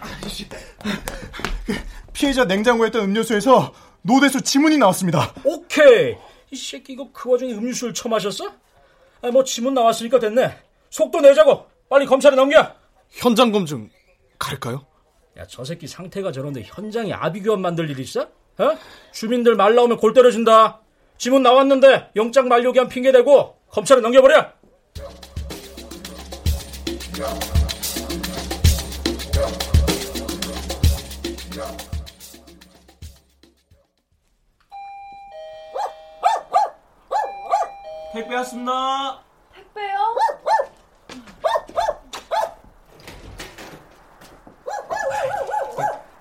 [2.12, 5.32] 피해자 냉장고에 있던 음료수에서 노대수 지문이 나왔습니다.
[5.44, 6.16] 오케이.
[6.50, 8.46] 이 새끼 이거 그 와중에 음료수를 처마셨어?
[9.22, 10.56] 아, 뭐 지문 나왔으니까 됐네.
[10.90, 11.66] 속도 내자고.
[11.88, 12.74] 빨리 검찰에 넘겨.
[13.10, 13.90] 현장 검증
[14.38, 14.86] 갈까요?
[15.38, 18.22] 야, 저 새끼 상태가 저런데 현장에 아비규환 만들 일 있어?
[18.22, 18.78] 어?
[19.12, 20.80] 주민들 말 나오면 골 때려준다.
[21.16, 24.57] 지문 나왔는데 영장 만료기한 핑계 대고 검찰에 넘겨버려.
[38.14, 39.20] 택배 왔습니다.
[39.52, 39.98] 택배요?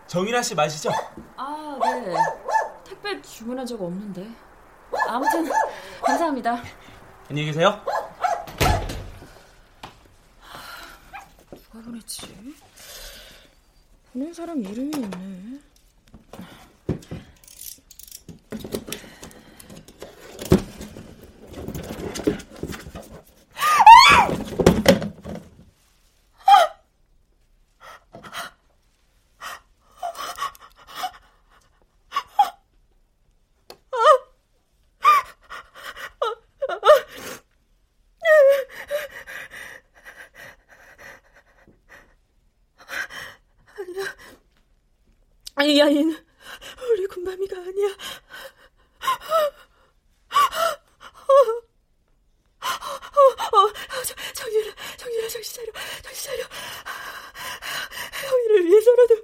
[0.07, 0.89] 정인아 씨 맞으죠?
[1.35, 2.15] 아, 네.
[2.85, 4.27] 택배 주문한 적 없는데.
[5.07, 5.47] 아무튼
[6.03, 6.57] 감사합니다.
[7.29, 7.79] 안녕히 계세요.
[11.51, 12.27] 누가 보냈지?
[14.11, 15.59] 보낸 사람 이름이 있네.
[45.77, 46.25] 이 아이는
[46.89, 47.87] 우리 군밤이가 아니야.
[52.59, 53.71] 어, 어,
[54.03, 56.43] 저, 정유라, 정유라, 정신 차려, 정신 차려.
[58.25, 59.15] 형이를 위해서라도.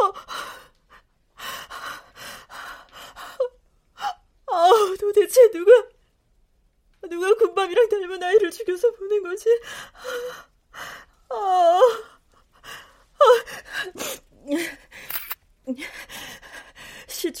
[0.00, 0.14] 어.
[4.46, 4.70] 아,
[5.00, 5.72] 도대체 누가,
[7.08, 9.48] 누가 군밤이랑 닮은 아이를 죽여서 보낸 거지?
[11.30, 11.80] 아, 아.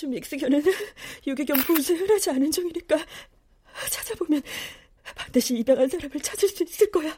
[0.00, 0.62] 시추 믹스견은
[1.26, 2.96] 유기견 보호에 흔하지 않은 종이니까
[3.90, 4.42] 찾아보면
[5.14, 7.14] 반드시 입양한 사람을 찾을 수 있을 거야.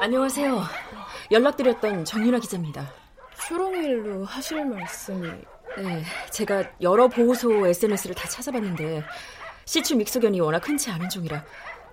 [0.00, 0.60] 안녕하세요.
[1.30, 2.92] 연락드렸던 정윤아 기자입니다.
[3.46, 9.02] 초롱일로 하실 말씀이 네, 제가 여러 보호소 SNS를 다 찾아봤는데
[9.64, 11.44] 시추 믹스견이 워낙 흔치 않은 종이라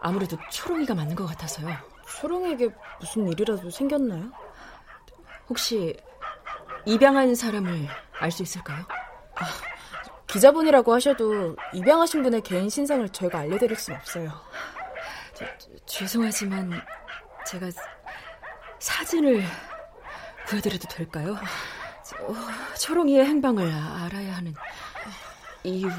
[0.02, 1.76] 아무래도 초롱이가 맞는 것 같아서요.
[2.08, 4.32] 초롱에게 무슨 일이라도 생겼나요?
[5.48, 5.96] 혹시
[6.86, 7.88] 입양한 사람을
[8.20, 8.86] 알 수 있을까요?
[9.36, 9.46] 아,
[10.28, 14.32] 기자분이라고 하셔도 입양하신 분의 개인 신상을 저희가 알려드릴 순 없어요.
[15.34, 16.82] 저, 저, 죄송하지만
[17.46, 17.68] 제가
[18.80, 19.44] 사진을
[20.50, 21.38] 보여드려도 될까요?
[22.10, 22.16] 저,
[22.80, 24.56] 초롱이의 행방을 알아야 하는
[25.64, 25.96] 이유를.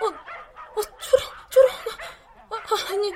[0.00, 1.70] 어, 어, 초롱, 초롱.
[2.50, 3.12] 아, 아니,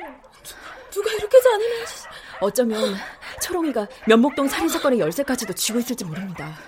[0.91, 1.95] 누가 이렇게 잔인한지.
[2.41, 2.97] 어쩌면
[3.41, 6.59] 초롱이가 면목동 살인사건의 열쇠까지도 쥐고 있을지 모릅니다.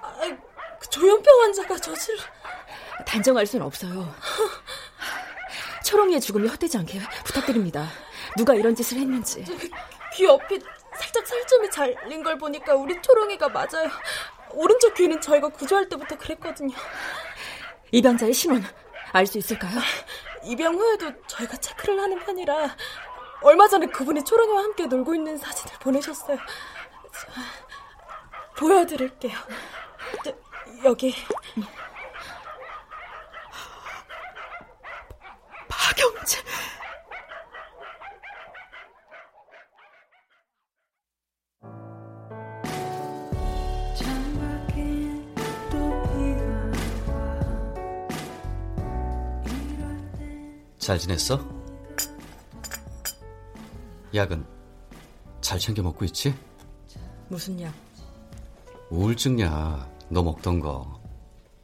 [0.00, 0.20] 아,
[0.80, 2.16] 그 조현병 환자가 저질
[3.04, 4.14] 단정할 순 없어요.
[5.84, 7.88] 초롱이의 죽음이 헛되지 않게 부탁드립니다.
[8.38, 9.44] 누가 이런 짓을 했는지.
[10.14, 10.60] 귀 옆이
[10.98, 13.90] 살짝 살점이 잘린 걸 보니까 우리 초롱이가 맞아요.
[14.50, 16.74] 오른쪽 귀는 저희가 구조할 때부터 그랬거든요.
[17.92, 18.64] 입양자의 신원
[19.12, 19.78] 알 수 있을까요?
[20.42, 22.76] 입양 후에도 저희가 체크를 하는 편이라
[23.42, 26.36] 얼마 전에 그분이 초롱이와 함께 놀고 있는 사진을 보내셨어요.
[26.36, 27.42] 자,
[28.56, 29.36] 보여드릴게요.
[30.24, 30.32] 저,
[30.84, 31.14] 여기.
[35.68, 36.38] 박영재.
[50.86, 51.44] 잘 지냈어?
[54.14, 54.46] 약은
[55.40, 56.32] 잘 챙겨 먹고 있지?
[57.26, 57.74] 무슨 약?
[58.90, 61.00] 우울증 약, 너 먹던 거.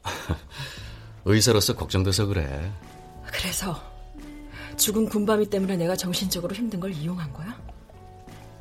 [1.24, 2.72] 의사로서 걱정돼서 그래.
[3.26, 3.80] 그래서
[4.76, 7.62] 죽은 군밤이 때문에 내가 정신적으로 힘든 걸 이용한 거야?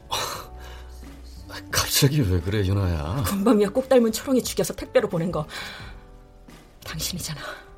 [1.72, 3.24] 갑자기 왜 그래, 윤아야?
[3.24, 5.44] 군밤이와 꼭 닮은 초롱이 죽여서 택배로 보낸 거
[6.86, 7.71] 당신이잖아.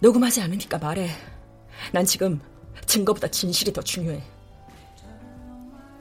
[0.00, 1.10] 녹음하지 않으니까 말해.
[1.92, 2.40] 난 지금
[2.86, 4.22] 증거보다 진실이 더 중요해.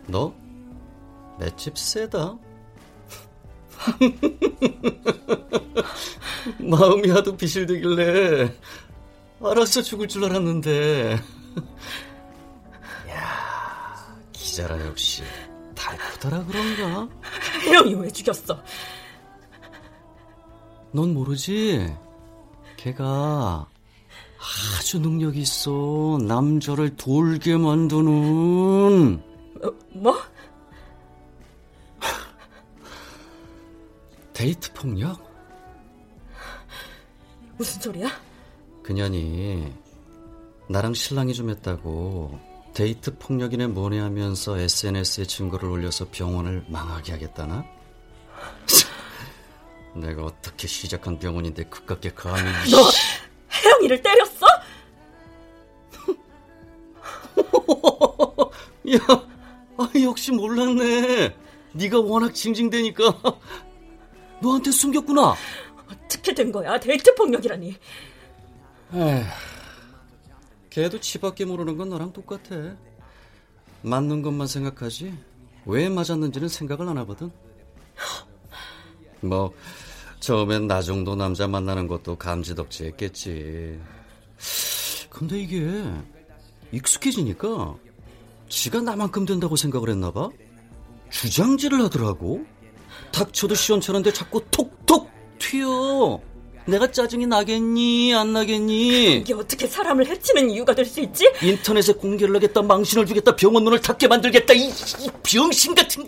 [0.07, 0.33] 너?
[1.39, 2.35] 맷집 세다.
[6.59, 8.53] 마음이 하도 비실되길래
[9.41, 11.19] 알았어 죽을 줄 알았는데.
[13.09, 15.23] 야 기자라 역시
[15.75, 17.09] 달코다라 그런가?
[17.71, 18.61] 형이 왜 죽였어?
[20.91, 21.95] 넌 모르지?
[22.75, 23.67] 걔가
[24.39, 26.17] 아주 능력이 있어.
[26.21, 29.21] 남자를 돌게 만드는.
[29.63, 30.17] 어, 뭐?
[34.33, 35.19] 데이트 폭력?
[37.57, 38.09] 무슨 소리야?
[38.83, 39.73] 그년이
[40.69, 42.39] 나랑 신랑이 좀 했다고
[42.73, 47.65] 데이트 폭력이네 뭐네 하면서 SNS에 증거를 올려서 병원을 망하게 하겠다나?
[49.95, 52.89] 내가 어떻게 시작한 병원인데 그깟게 감히 너
[53.79, 54.45] 혜영이를 때렸어?
[58.93, 58.99] 야,
[59.77, 61.35] 아, 역시 몰랐네.
[61.73, 63.13] 네가 워낙 징징대니까
[64.41, 65.35] 너한테 숨겼구나.
[65.89, 66.79] 어떻게 된 거야?
[66.79, 67.75] 데이트 폭력이라니.
[68.93, 69.23] 에휴,
[70.69, 72.75] 걔도 치밖에 모르는 건 너랑 똑같아.
[73.81, 75.13] 맞는 것만 생각하지
[75.65, 77.31] 왜 맞았는지는 생각을 안 하거든.
[79.21, 79.53] 뭐
[80.19, 83.79] 처음엔 나 정도 남자 만나는 것도 감지덕지했겠지.
[85.09, 85.83] 근데 이게
[86.71, 87.75] 익숙해지니까
[88.49, 90.29] 지가 나만큼 된다고 생각을 했나 봐.
[91.09, 92.45] 주장질을 하더라고.
[93.11, 96.19] 닥쳐도 시원찮은데 자꾸 톡톡 튀어.
[96.67, 99.15] 내가 짜증이 나겠니 안 나겠니?
[99.17, 101.31] 이게 어떻게 사람을 해치는 이유가 될 수 있지?
[101.41, 106.07] 인터넷에 공개를 하겠다, 망신을 주겠다, 병원 눈을 닫게 만들겠다, 이, 이 병신 같은.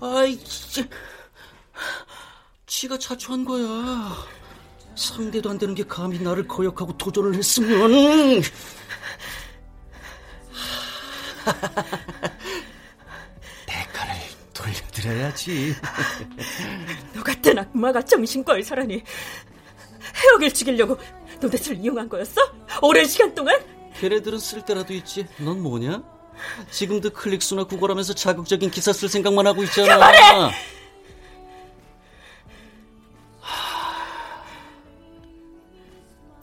[0.00, 0.38] 아이,
[2.68, 4.14] 지가 자초한 거야.
[4.94, 7.90] 상대도 안 되는 게 감히 나를 거역하고 도전을 했으면.
[13.64, 14.14] 대가를
[14.52, 15.74] 돌려드려야지.
[17.14, 19.02] 너 같은 악마가 정신과 의사라니.
[20.22, 20.98] 해옥을 죽이려고
[21.40, 22.42] 노댓을 이용한 거였어?
[22.82, 23.58] 오랜 시간 동안?
[23.98, 25.26] 걔네들은 쓸 때라도 있지.
[25.38, 26.02] 넌 뭐냐?
[26.70, 29.94] 지금도 클릭수나 구걸하면서 자극적인 기사 쓸 생각만 하고 있잖아.
[29.94, 30.77] 그만해!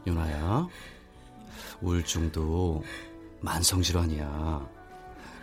[0.08, 0.68] 윤아야,
[1.82, 2.84] 우울증도
[3.42, 4.68] 만성질환이야.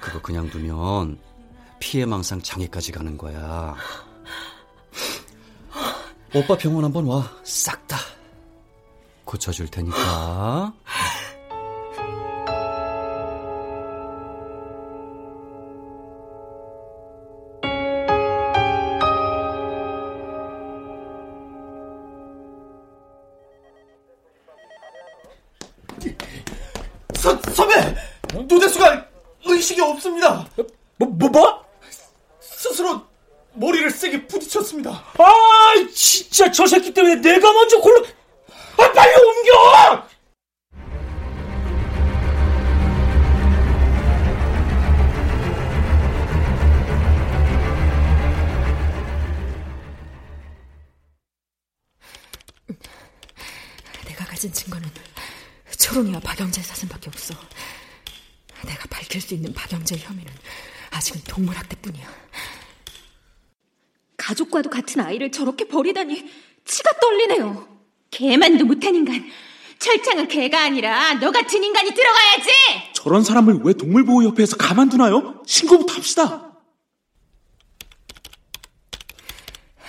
[0.00, 1.18] 그거 그냥 두면
[1.78, 3.76] 피해망상 장애까지 가는 거야.
[6.34, 7.30] 오빠 병원 한번 와.
[7.44, 7.98] 싹 다
[9.24, 10.72] 고쳐줄 테니까.
[36.52, 37.78] 저 새끼 때문에 내가 먼저.
[37.78, 40.06] 아, 아, 빨리 옮겨!
[54.06, 54.90] 내가 가진 증거는
[55.78, 57.34] 초롱이와 박영재 사진밖에 없어.
[58.66, 60.32] 내가 밝힐 수 있는 박영재 혐의는
[60.90, 62.06] 아직은 동물학대뿐이야.
[64.26, 66.24] 가족과도 같은 아이를 저렇게 버리다니
[66.64, 67.68] 치가 떨리네요.
[68.10, 69.24] 개만도 못한 인간.
[69.80, 72.50] 철창은 개가 아니라 너 같은 인간이 들어가야지.
[72.94, 75.42] 저런 사람을 왜 동물보호협회에서 가만두나요?
[75.44, 76.52] 신고부터 합시다.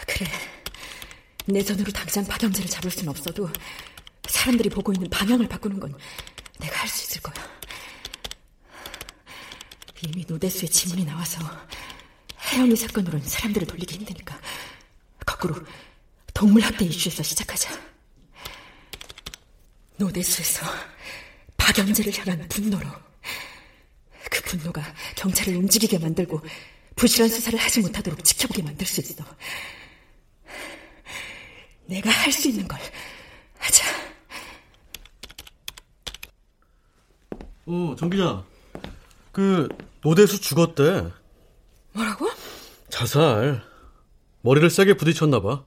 [0.07, 0.27] 그래.
[1.45, 3.49] 내 손으로 당장 박영재를 잡을 순 없어도
[4.27, 5.93] 사람들이 보고 있는 방향을 바꾸는 건
[6.59, 7.35] 내가 할 수 있을 거야.
[10.01, 11.39] 이미 노대수의 지문이 나와서
[12.53, 14.39] 혜영이 사건으로는 사람들을 돌리기 힘드니까
[15.25, 15.55] 거꾸로
[16.33, 17.69] 동물학대 이슈에서 시작하자.
[19.97, 20.65] 노대수에서
[21.57, 22.87] 박영재를 향한 분노로
[24.29, 24.83] 그 분노가
[25.15, 26.41] 경찰을 움직이게 만들고
[26.95, 29.23] 부실한 수사를 하지 못하도록 지켜보게 만들 수 있어.
[31.85, 32.79] 내가 할 수 있는 걸
[33.57, 33.85] 하자.
[37.65, 38.43] 어, 정 기자.
[39.31, 39.67] 그
[40.01, 41.11] 노대수 죽었대.
[41.93, 42.29] 뭐라고?
[42.93, 43.63] 자살.
[44.41, 45.65] 머리를 세게 부딪혔나 봐.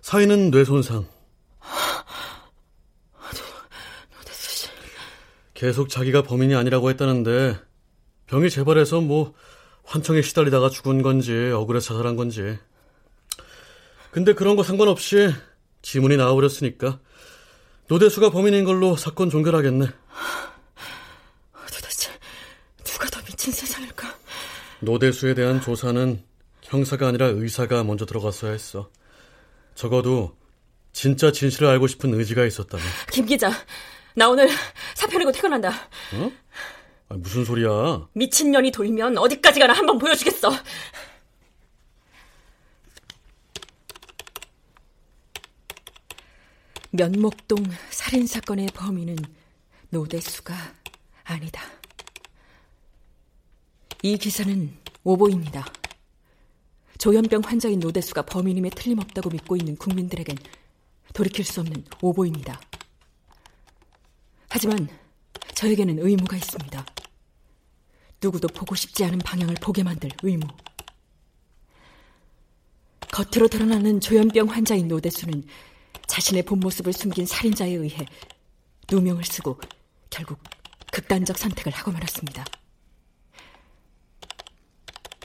[0.00, 1.06] 사인은 뇌손상.
[5.52, 7.58] 계속 자기가 범인이 아니라고 했다는데
[8.26, 9.34] 병이 재발해서 뭐
[9.84, 12.58] 환청에 시달리다가 죽은 건지 억울해서 자살한 건지.
[14.10, 15.30] 근데 그런 거 상관없이
[15.82, 17.00] 지문이 나와버렸으니까
[17.88, 19.88] 노대수가 범인인 걸로 사건 종결하겠네.
[21.70, 22.10] 도대체
[22.82, 24.16] 누가 더 미친 세상일까?
[24.80, 26.31] 노대수에 대한 조사는
[26.72, 28.90] 형사가 아니라 의사가 먼저 들어갔어야 했어.
[29.74, 30.34] 적어도
[30.92, 32.84] 진짜 진실을 알고 싶은 의지가 있었다면.
[33.12, 33.50] 김 기자,
[34.16, 34.48] 나 오늘
[34.94, 35.68] 사표 내고 퇴근한다.
[35.68, 36.32] 어?
[37.10, 38.08] 아니, 무슨 소리야?
[38.14, 40.50] 미친년이 돌면 어디까지 가나 한번 보여주겠어.
[46.90, 49.16] 면목동 살인사건의 범인은
[49.90, 50.54] 노대수가
[51.24, 51.62] 아니다.
[54.02, 55.66] 이 기사는 오보입니다.
[57.02, 60.38] 조현병 환자인 노대수가 범인임에 틀림없다고 믿고 있는 국민들에겐
[61.12, 62.60] 돌이킬 수 없는 오보입니다.
[64.48, 64.88] 하지만
[65.56, 66.86] 저에게는 의무가 있습니다.
[68.22, 70.46] 누구도 보고 싶지 않은 방향을 보게 만들 의무.
[73.10, 75.42] 겉으로 드러나는 조현병 환자인 노대수는
[76.06, 78.06] 자신의 본 모습을 숨긴 살인자에 의해
[78.88, 79.58] 누명을 쓰고
[80.08, 80.38] 결국
[80.92, 82.44] 극단적 선택을 하고 말았습니다.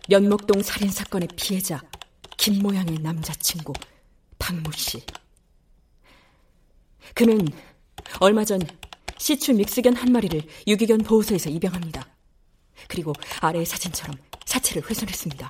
[0.10, 1.82] 면목동 살인 사건의 피해자
[2.38, 3.74] 김모양의 남자친구
[4.40, 5.04] 박모 씨.
[7.14, 7.46] 그는
[8.20, 8.62] 얼마 전
[9.18, 12.08] 시추 믹스견 한 마리를 유기견 보호소에서 입양합니다.
[12.88, 15.50] 그리고 아래의 사진처럼 사체를 훼손했습니다.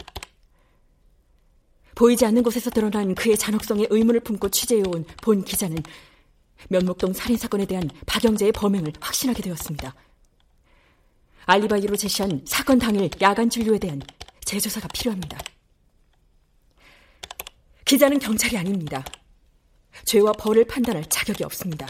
[1.94, 5.84] 보이지 않는 곳에서 드러난 그의 잔혹성에 의문을 품고 취재해온 본 기자는
[6.70, 9.94] 면목동 살인사건에 대한 박영재의 범행을 확신하게 되었습니다.
[11.46, 14.02] 알리바이로 제시한 사건 당일 야간 진료에 대한
[14.48, 15.38] 재조사가 필요합니다.
[17.84, 19.04] 기자는 경찰이 아닙니다.
[20.06, 21.86] 죄와 벌을 판단할 자격이 없습니다.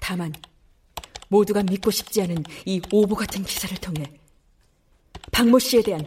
[0.00, 0.32] 다만
[1.26, 4.12] 모두가 믿고 싶지 않은 이 오보 같은 기사를 통해
[5.32, 6.06] 박모 씨에 대한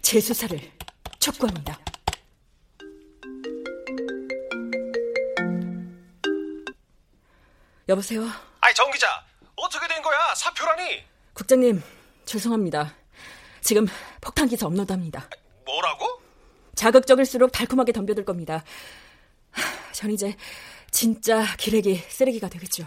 [0.00, 0.60] 재수사를
[1.18, 1.80] 촉구합니다.
[7.88, 8.28] 여보세요?
[8.60, 9.24] 아이, 정 기자.
[9.56, 10.34] 어떻게 된 거야?
[10.36, 11.02] 사표라니?
[11.32, 11.82] 국장님,
[12.26, 12.94] 죄송합니다.
[13.68, 13.86] 지금
[14.22, 15.28] 폭탄 기사 업로드합니다.
[15.66, 16.22] 뭐라고?
[16.74, 18.64] 자극적일수록 달콤하게 덤벼들 겁니다.
[19.92, 20.34] 전 이제
[20.90, 22.86] 진짜 기레기 쓰레기가 되겠죠.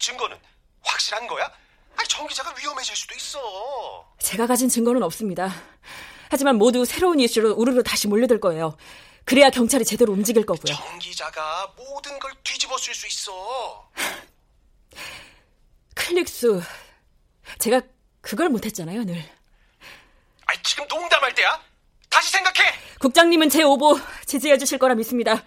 [0.00, 0.36] 증거는
[0.82, 1.48] 확실한 거야?
[1.94, 4.14] 아니, 정 기자가 위험해질 수도 있어.
[4.18, 5.48] 제가 가진 증거는 없습니다.
[6.28, 8.76] 하지만 모두 새로운 이슈로 우르르 다시 몰려들 거예요.
[9.24, 10.74] 그래야 경찰이 제대로 움직일 거고요.
[10.74, 13.92] 정 기자가 모든 걸 뒤집어 쓸 수 있어.
[15.94, 16.60] 클릭수.
[17.60, 17.80] 제가
[18.22, 19.35] 그걸 못했잖아요, 늘.
[20.62, 21.60] 지금 농담할 때야?
[22.10, 22.72] 다시 생각해!
[23.00, 25.42] 국장님은 제 오보 지지해 주실 거라 믿습니다.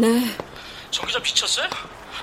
[0.00, 0.34] 네.
[0.90, 1.68] 정 기자 미쳤어요?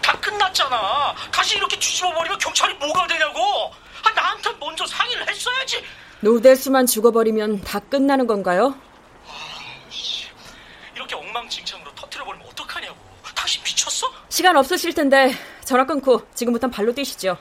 [0.01, 1.13] 다 끝났잖아.
[1.31, 3.71] 다시 이렇게 뒤집어버리면 경찰이 뭐가 되냐고.
[4.03, 5.83] 아, 나한테 먼저 상의를 했어야지.
[6.21, 8.73] 노대수만 죽어버리면 다 끝나는 건가요?
[10.95, 12.97] 이렇게 엉망진창으로 터트려버리면 어떡하냐고.
[13.35, 14.11] 당신 미쳤어?
[14.29, 17.37] 시간 없으실 텐데 전화 끊고 지금부터 발로 뛰시죠.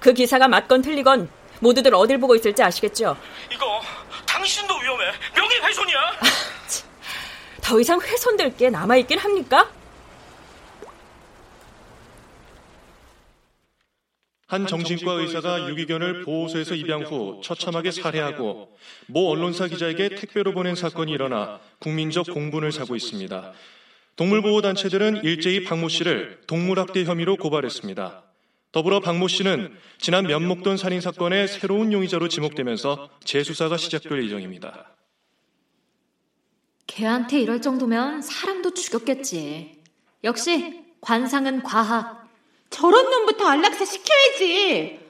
[0.00, 3.16] 그 기사가 맞건 틀리건 모두들 어딜 보고 있을지 아시겠죠?
[3.50, 3.80] 이거
[4.26, 5.12] 당신도 위험해.
[5.34, 5.98] 명예훼손이야.
[7.72, 9.72] 더 이상 훼손될 게 남아있긴 합니까?
[14.46, 21.12] 한 정신과 의사가 유기견을 보호소에서 입양 후 처참하게 살해하고 모 언론사 기자에게 택배로 보낸 사건이
[21.12, 23.52] 일어나 국민적 공분을 사고 있습니다.
[24.16, 28.22] 동물보호단체들은 일제히 박모 씨를 동물학대 혐의로 고발했습니다.
[28.72, 34.92] 더불어 박모 씨는 지난 면목돈 살인 사건의 새로운 용의자로 지목되면서 재수사가 시작될 예정입니다.
[36.86, 39.82] 걔한테 이럴 정도면 사람도 죽였겠지.
[40.24, 42.28] 역시 관상은 과학.
[42.70, 45.00] 저런 놈부터 안락사 시켜야지.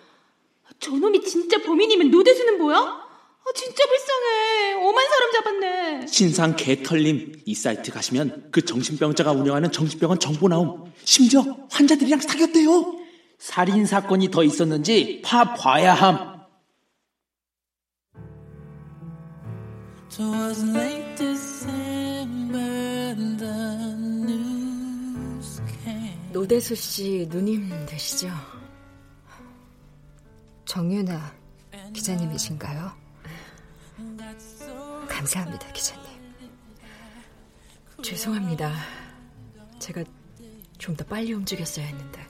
[0.80, 2.78] 저놈이 진짜 범인이면 노대수는 뭐야?
[2.78, 4.74] 아, 진짜 불쌍해.
[4.74, 6.06] 오만 사람 잡았네.
[6.06, 10.92] 신상 개털림 이 사이트 가시면 그 정신병자가 운영하는 정신병원 정보 나옴.
[11.04, 13.00] 심지어 환자들이랑 사귀었대요.
[13.38, 16.32] 살인 사건이 더 있었는지 파 봐야 함.
[26.32, 28.28] 노대수 씨 누님 되시죠?
[30.64, 31.34] 정윤아
[31.92, 32.92] 기자님이신가요?
[35.08, 36.04] 감사합니다, 기자님.
[38.02, 38.72] 죄송합니다.
[39.78, 40.02] 제가
[40.78, 42.26] 좀 더 빨리 움직였어야 했는데.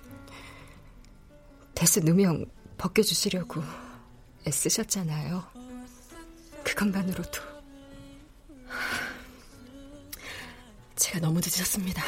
[1.74, 2.44] 데스 누명
[2.76, 3.62] 벗겨주시려고
[4.46, 5.42] 애쓰셨잖아요.
[6.64, 7.51] 그것만으로도.
[11.12, 12.02] 제가 너무 늦었습니다.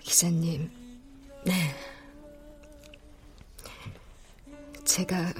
[0.00, 0.68] 기자님.
[1.46, 1.72] 네.
[4.84, 5.32] 제가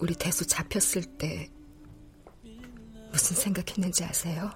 [0.00, 1.50] 우리 대수 잡혔을 때
[3.10, 4.50] 무슨 생각했는지 아세요?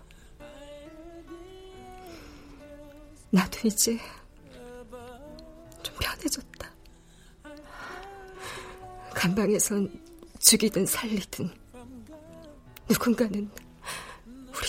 [3.30, 3.98] 나도 이제
[5.82, 6.70] 좀 편해졌다.
[9.14, 10.04] 감방에선
[10.38, 11.50] 죽이든 살리든
[12.90, 13.50] 누군가는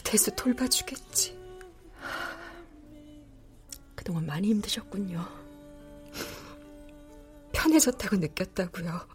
[0.07, 1.37] 대수 돌봐주겠지.
[3.93, 5.27] 그동안 많이 힘드셨군요.
[7.51, 9.05] 편해졌다고 느꼈다고요.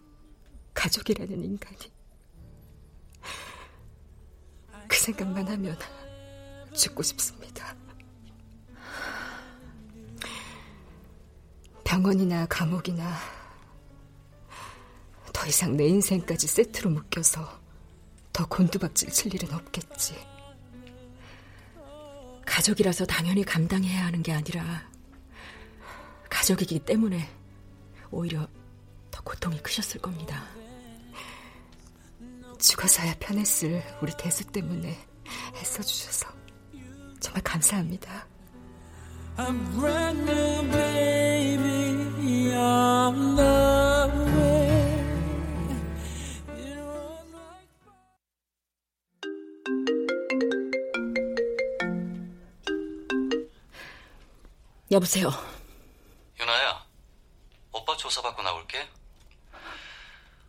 [0.74, 1.78] 가족이라는 인간이.
[4.86, 5.78] 그 생각만 하면
[6.74, 7.74] 죽고 싶습니다.
[11.84, 13.16] 병원이나 감옥이나
[15.32, 17.62] 더 이상 내 인생까지 세트로 묶여서
[18.34, 20.32] 더 곤두박질 칠 일은 없겠지.
[22.53, 24.86] 가족이라서 당연히 감당해야 하는 게 아니라
[26.28, 27.26] 가족이기 때문에
[28.11, 28.46] 오히려
[29.11, 30.44] 더 고통이 크셨을 겁니다.
[32.59, 34.98] 죽어서야 편했을 우리 대수 때문에
[35.57, 36.26] 애써주셔서
[37.20, 38.26] 정말 감사합니다.
[54.93, 55.30] 여보세요.
[56.38, 56.84] 유나야,
[57.72, 58.86] 오빠 조사받고 나올게.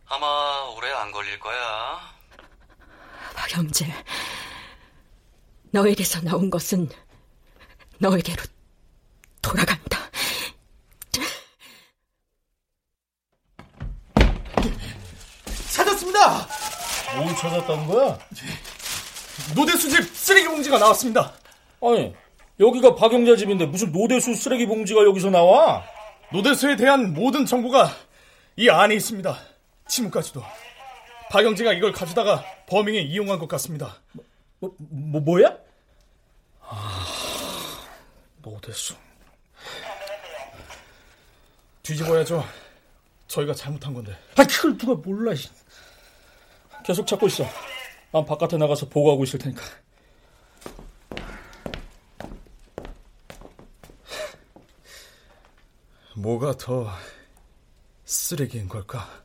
[0.06, 2.14] 아마 오래 안 걸릴 거야.
[3.34, 3.86] 박영재,
[5.70, 6.90] 너에게서 나온 것은
[7.98, 8.42] 너에게로
[9.40, 9.98] 돌아간다.
[15.70, 16.48] 찾았습니다.
[17.16, 18.18] 뭘 찾았다는 거야?
[19.54, 21.32] 노대수 집 쓰레기 봉지가 나왔습니다.
[21.80, 22.14] 아니,
[22.60, 25.84] 여기가 박영자 집인데 무슨 노대수 쓰레기 봉지가 여기서 나와?
[26.32, 27.90] 노대수에 대한 모든 정보가
[28.56, 29.36] 이 안에 있습니다.
[29.88, 30.42] 지문까지도.
[31.30, 33.96] 박영재가 이걸 가져다가 범행에 이용한 것 같습니다.
[34.60, 35.56] 뭐, 뭐 뭐 야?
[36.60, 37.04] 아,
[38.42, 38.94] 노대수.
[41.82, 42.44] 뒤집어야죠.
[43.26, 44.16] 저희가 잘못한 건데.
[44.36, 45.32] 아, 그걸 누가 몰라.
[46.84, 47.44] 계속 찾고 있어.
[48.12, 49.62] 난 바깥에 나가서 보고하고 있을 테니까.
[56.16, 56.88] 뭐가 더
[58.04, 59.24] 쓰레기인 걸까?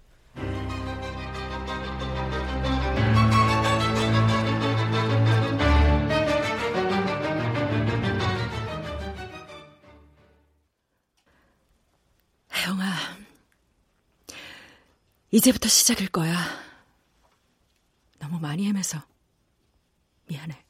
[12.51, 12.83] 혜영아,
[15.31, 16.35] 이제부터 시작일 거야.
[18.17, 18.99] 너무 많이 헤매서
[20.27, 20.65] 미안해.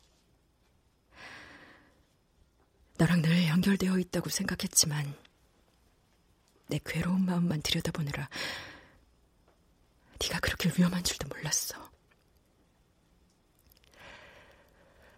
[2.98, 5.16] 너랑 늘 연결되어 있다고 생각했지만
[6.70, 8.30] 내 괴로운 마음만 들여다보느라
[10.22, 11.76] 네가 그렇게 위험한 줄도 몰랐어.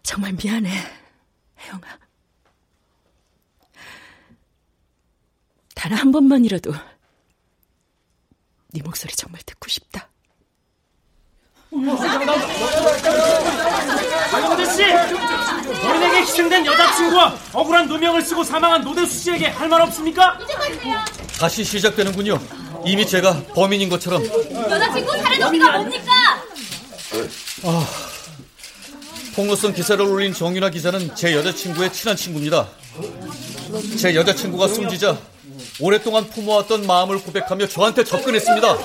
[0.02, 0.70] 정말 미안해,
[1.58, 1.98] 혜영아.
[5.74, 6.72] 단 한 번만이라도
[8.68, 10.08] 네 목소리 정말 듣고 싶다.
[14.30, 14.84] 박영재 씨,
[15.84, 20.38] 어린에게 희생된 여자친구와 억울한 누명을 쓰고 사망한 노대수 씨에게 할 말 없습니까?
[21.42, 22.40] 다시 시작되는군요.
[22.86, 24.24] 이미 제가 범인인 것처럼.
[24.24, 26.12] 여자친구 살해 혐의가 뭡니까?
[27.64, 27.88] 아,
[29.34, 32.68] 폭로성 기사를 올린 정윤아 기자는 제 여자친구의 친한 친구입니다.
[33.98, 35.18] 제 여자친구가 숨지자
[35.80, 38.78] 오랫동안 품어왔던 마음을 고백하며 저한테 접근했습니다.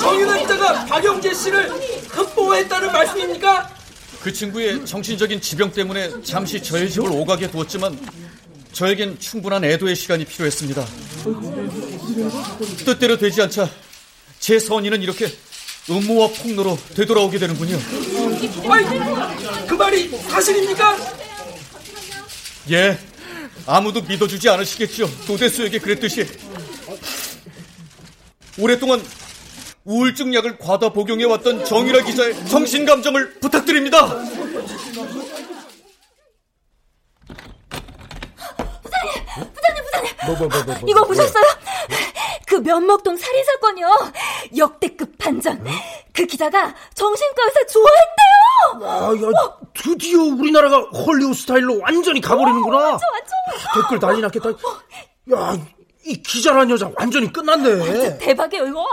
[0.00, 1.70] 정윤아 기자가 박영재 씨를
[2.10, 3.70] 흑보했다는 말씀입니까?
[4.20, 7.98] 그 친구의 정신적인 지병 때문에 잠시 저의 집을 오가게 두었지만
[8.72, 10.84] 저에겐 충분한 애도의 시간이 필요했습니다.
[12.84, 13.68] 뜻대로 되지 않자
[14.38, 15.26] 제 선의는 이렇게
[15.90, 17.78] 음모와 폭로로 되돌아오게 되는군요.
[18.70, 18.84] 아이,
[19.66, 20.96] 그 말이 사실입니까?
[22.70, 22.98] 예,
[23.66, 25.10] 아무도 믿어주지 않으시겠죠.
[25.26, 26.26] 노대수에게 그랬듯이.
[28.58, 29.02] 오랫동안
[29.84, 34.06] 우울증 약을 과다 복용해왔던 정유라 기자의 정신감정을 부탁드립니다.
[38.82, 40.17] 부장님, 부장님.
[40.28, 41.44] 뭐, 뭐, 뭐, 뭐, 뭐, 이거 뭐, 보셨어요?
[42.46, 44.12] 그 면목동 살인 사건이요.
[44.56, 45.64] 역대급 반전.
[46.12, 48.90] 그 기자가 정신과에서 좋아했대요.
[48.90, 52.76] 아, 야, 드디어 우리나라가 헐리우드 스타일로 완전히 가버리는구나.
[52.76, 53.82] 완전, 완전.
[53.82, 54.50] 댓글 난리 났겠다.
[55.34, 55.56] 야,
[56.04, 58.18] 이 기자란 여자 완전히 끝났네.
[58.18, 58.86] 대박이에요, 이거.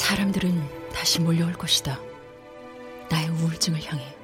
[0.00, 2.00] 사람들은 다시 몰려올 것이다.
[3.10, 4.16] 나의 우울증을 향해.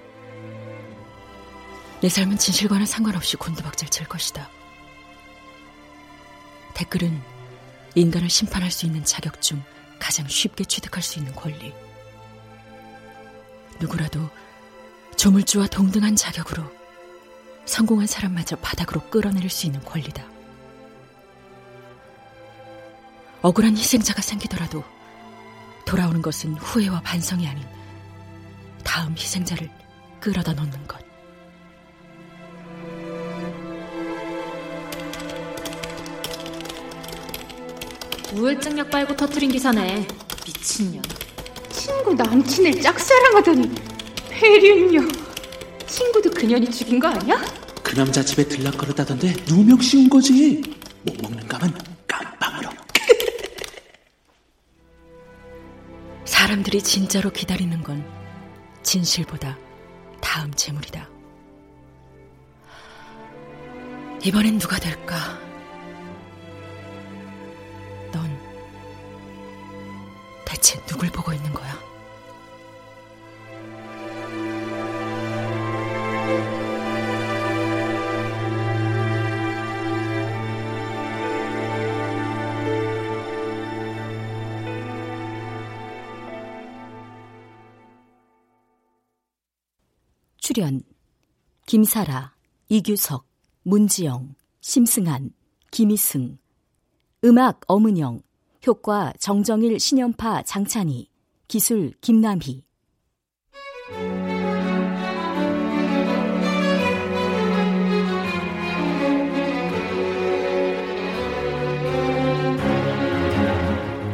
[2.01, 4.49] 내 삶은 진실과는 상관없이 곤두박질 칠 것이다.
[6.75, 7.23] 댓글은
[7.95, 9.63] 인간을 심판할 수 있는 자격 중
[9.99, 11.73] 가장 쉽게 취득할 수 있는 권리.
[13.79, 14.29] 누구라도
[15.17, 16.65] 조물주와 동등한 자격으로
[17.67, 20.25] 성공한 사람마저 바닥으로 끌어내릴 수 있는 권리다.
[23.43, 24.83] 억울한 희생자가 생기더라도
[25.87, 27.65] 돌아오는 것은 후회와 반성이 아닌
[28.85, 29.71] 다음 희생자를
[30.21, 31.07] 끌어다 놓는 것.
[38.35, 40.07] 우울증 약 빨고 터트린 기사네.
[40.45, 41.03] 미친년.
[41.71, 43.71] 친구 남친을 짝사랑하더니
[44.29, 45.01] 폐륜녀.
[45.87, 47.41] 친구도 그년이 죽인 거 아니야?
[47.83, 50.61] 그 남자 집에 들락거렸다던데 누명 씌운 거지.
[51.05, 51.73] 못 먹는 감은
[56.67, 58.05] 사람들이 진짜로 기다리는 건
[58.83, 59.57] 진실보다
[60.21, 61.09] 다음 재물이다.
[64.25, 65.39] 이번엔 누가 될까?
[68.13, 68.37] 넌
[70.45, 71.79] 대체 누굴 보고 있는 거야?
[90.57, 90.81] 출연
[91.67, 92.35] 김사라,
[92.71, 93.27] 이규석,
[93.65, 95.35] 문지영, 심승한,
[95.71, 96.39] 김희승
[97.25, 98.23] 음악 엄은영
[98.67, 101.11] 효과 정정일 신연파 장찬희
[101.47, 102.65] 기술 김남희.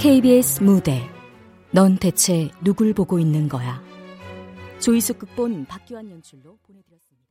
[0.00, 1.08] KBS 무대
[1.70, 3.91] 넌 대체 누굴 보고 있는 거야
[4.82, 7.21] 조이수 극본 박규환 연출로 보내드렸습니다.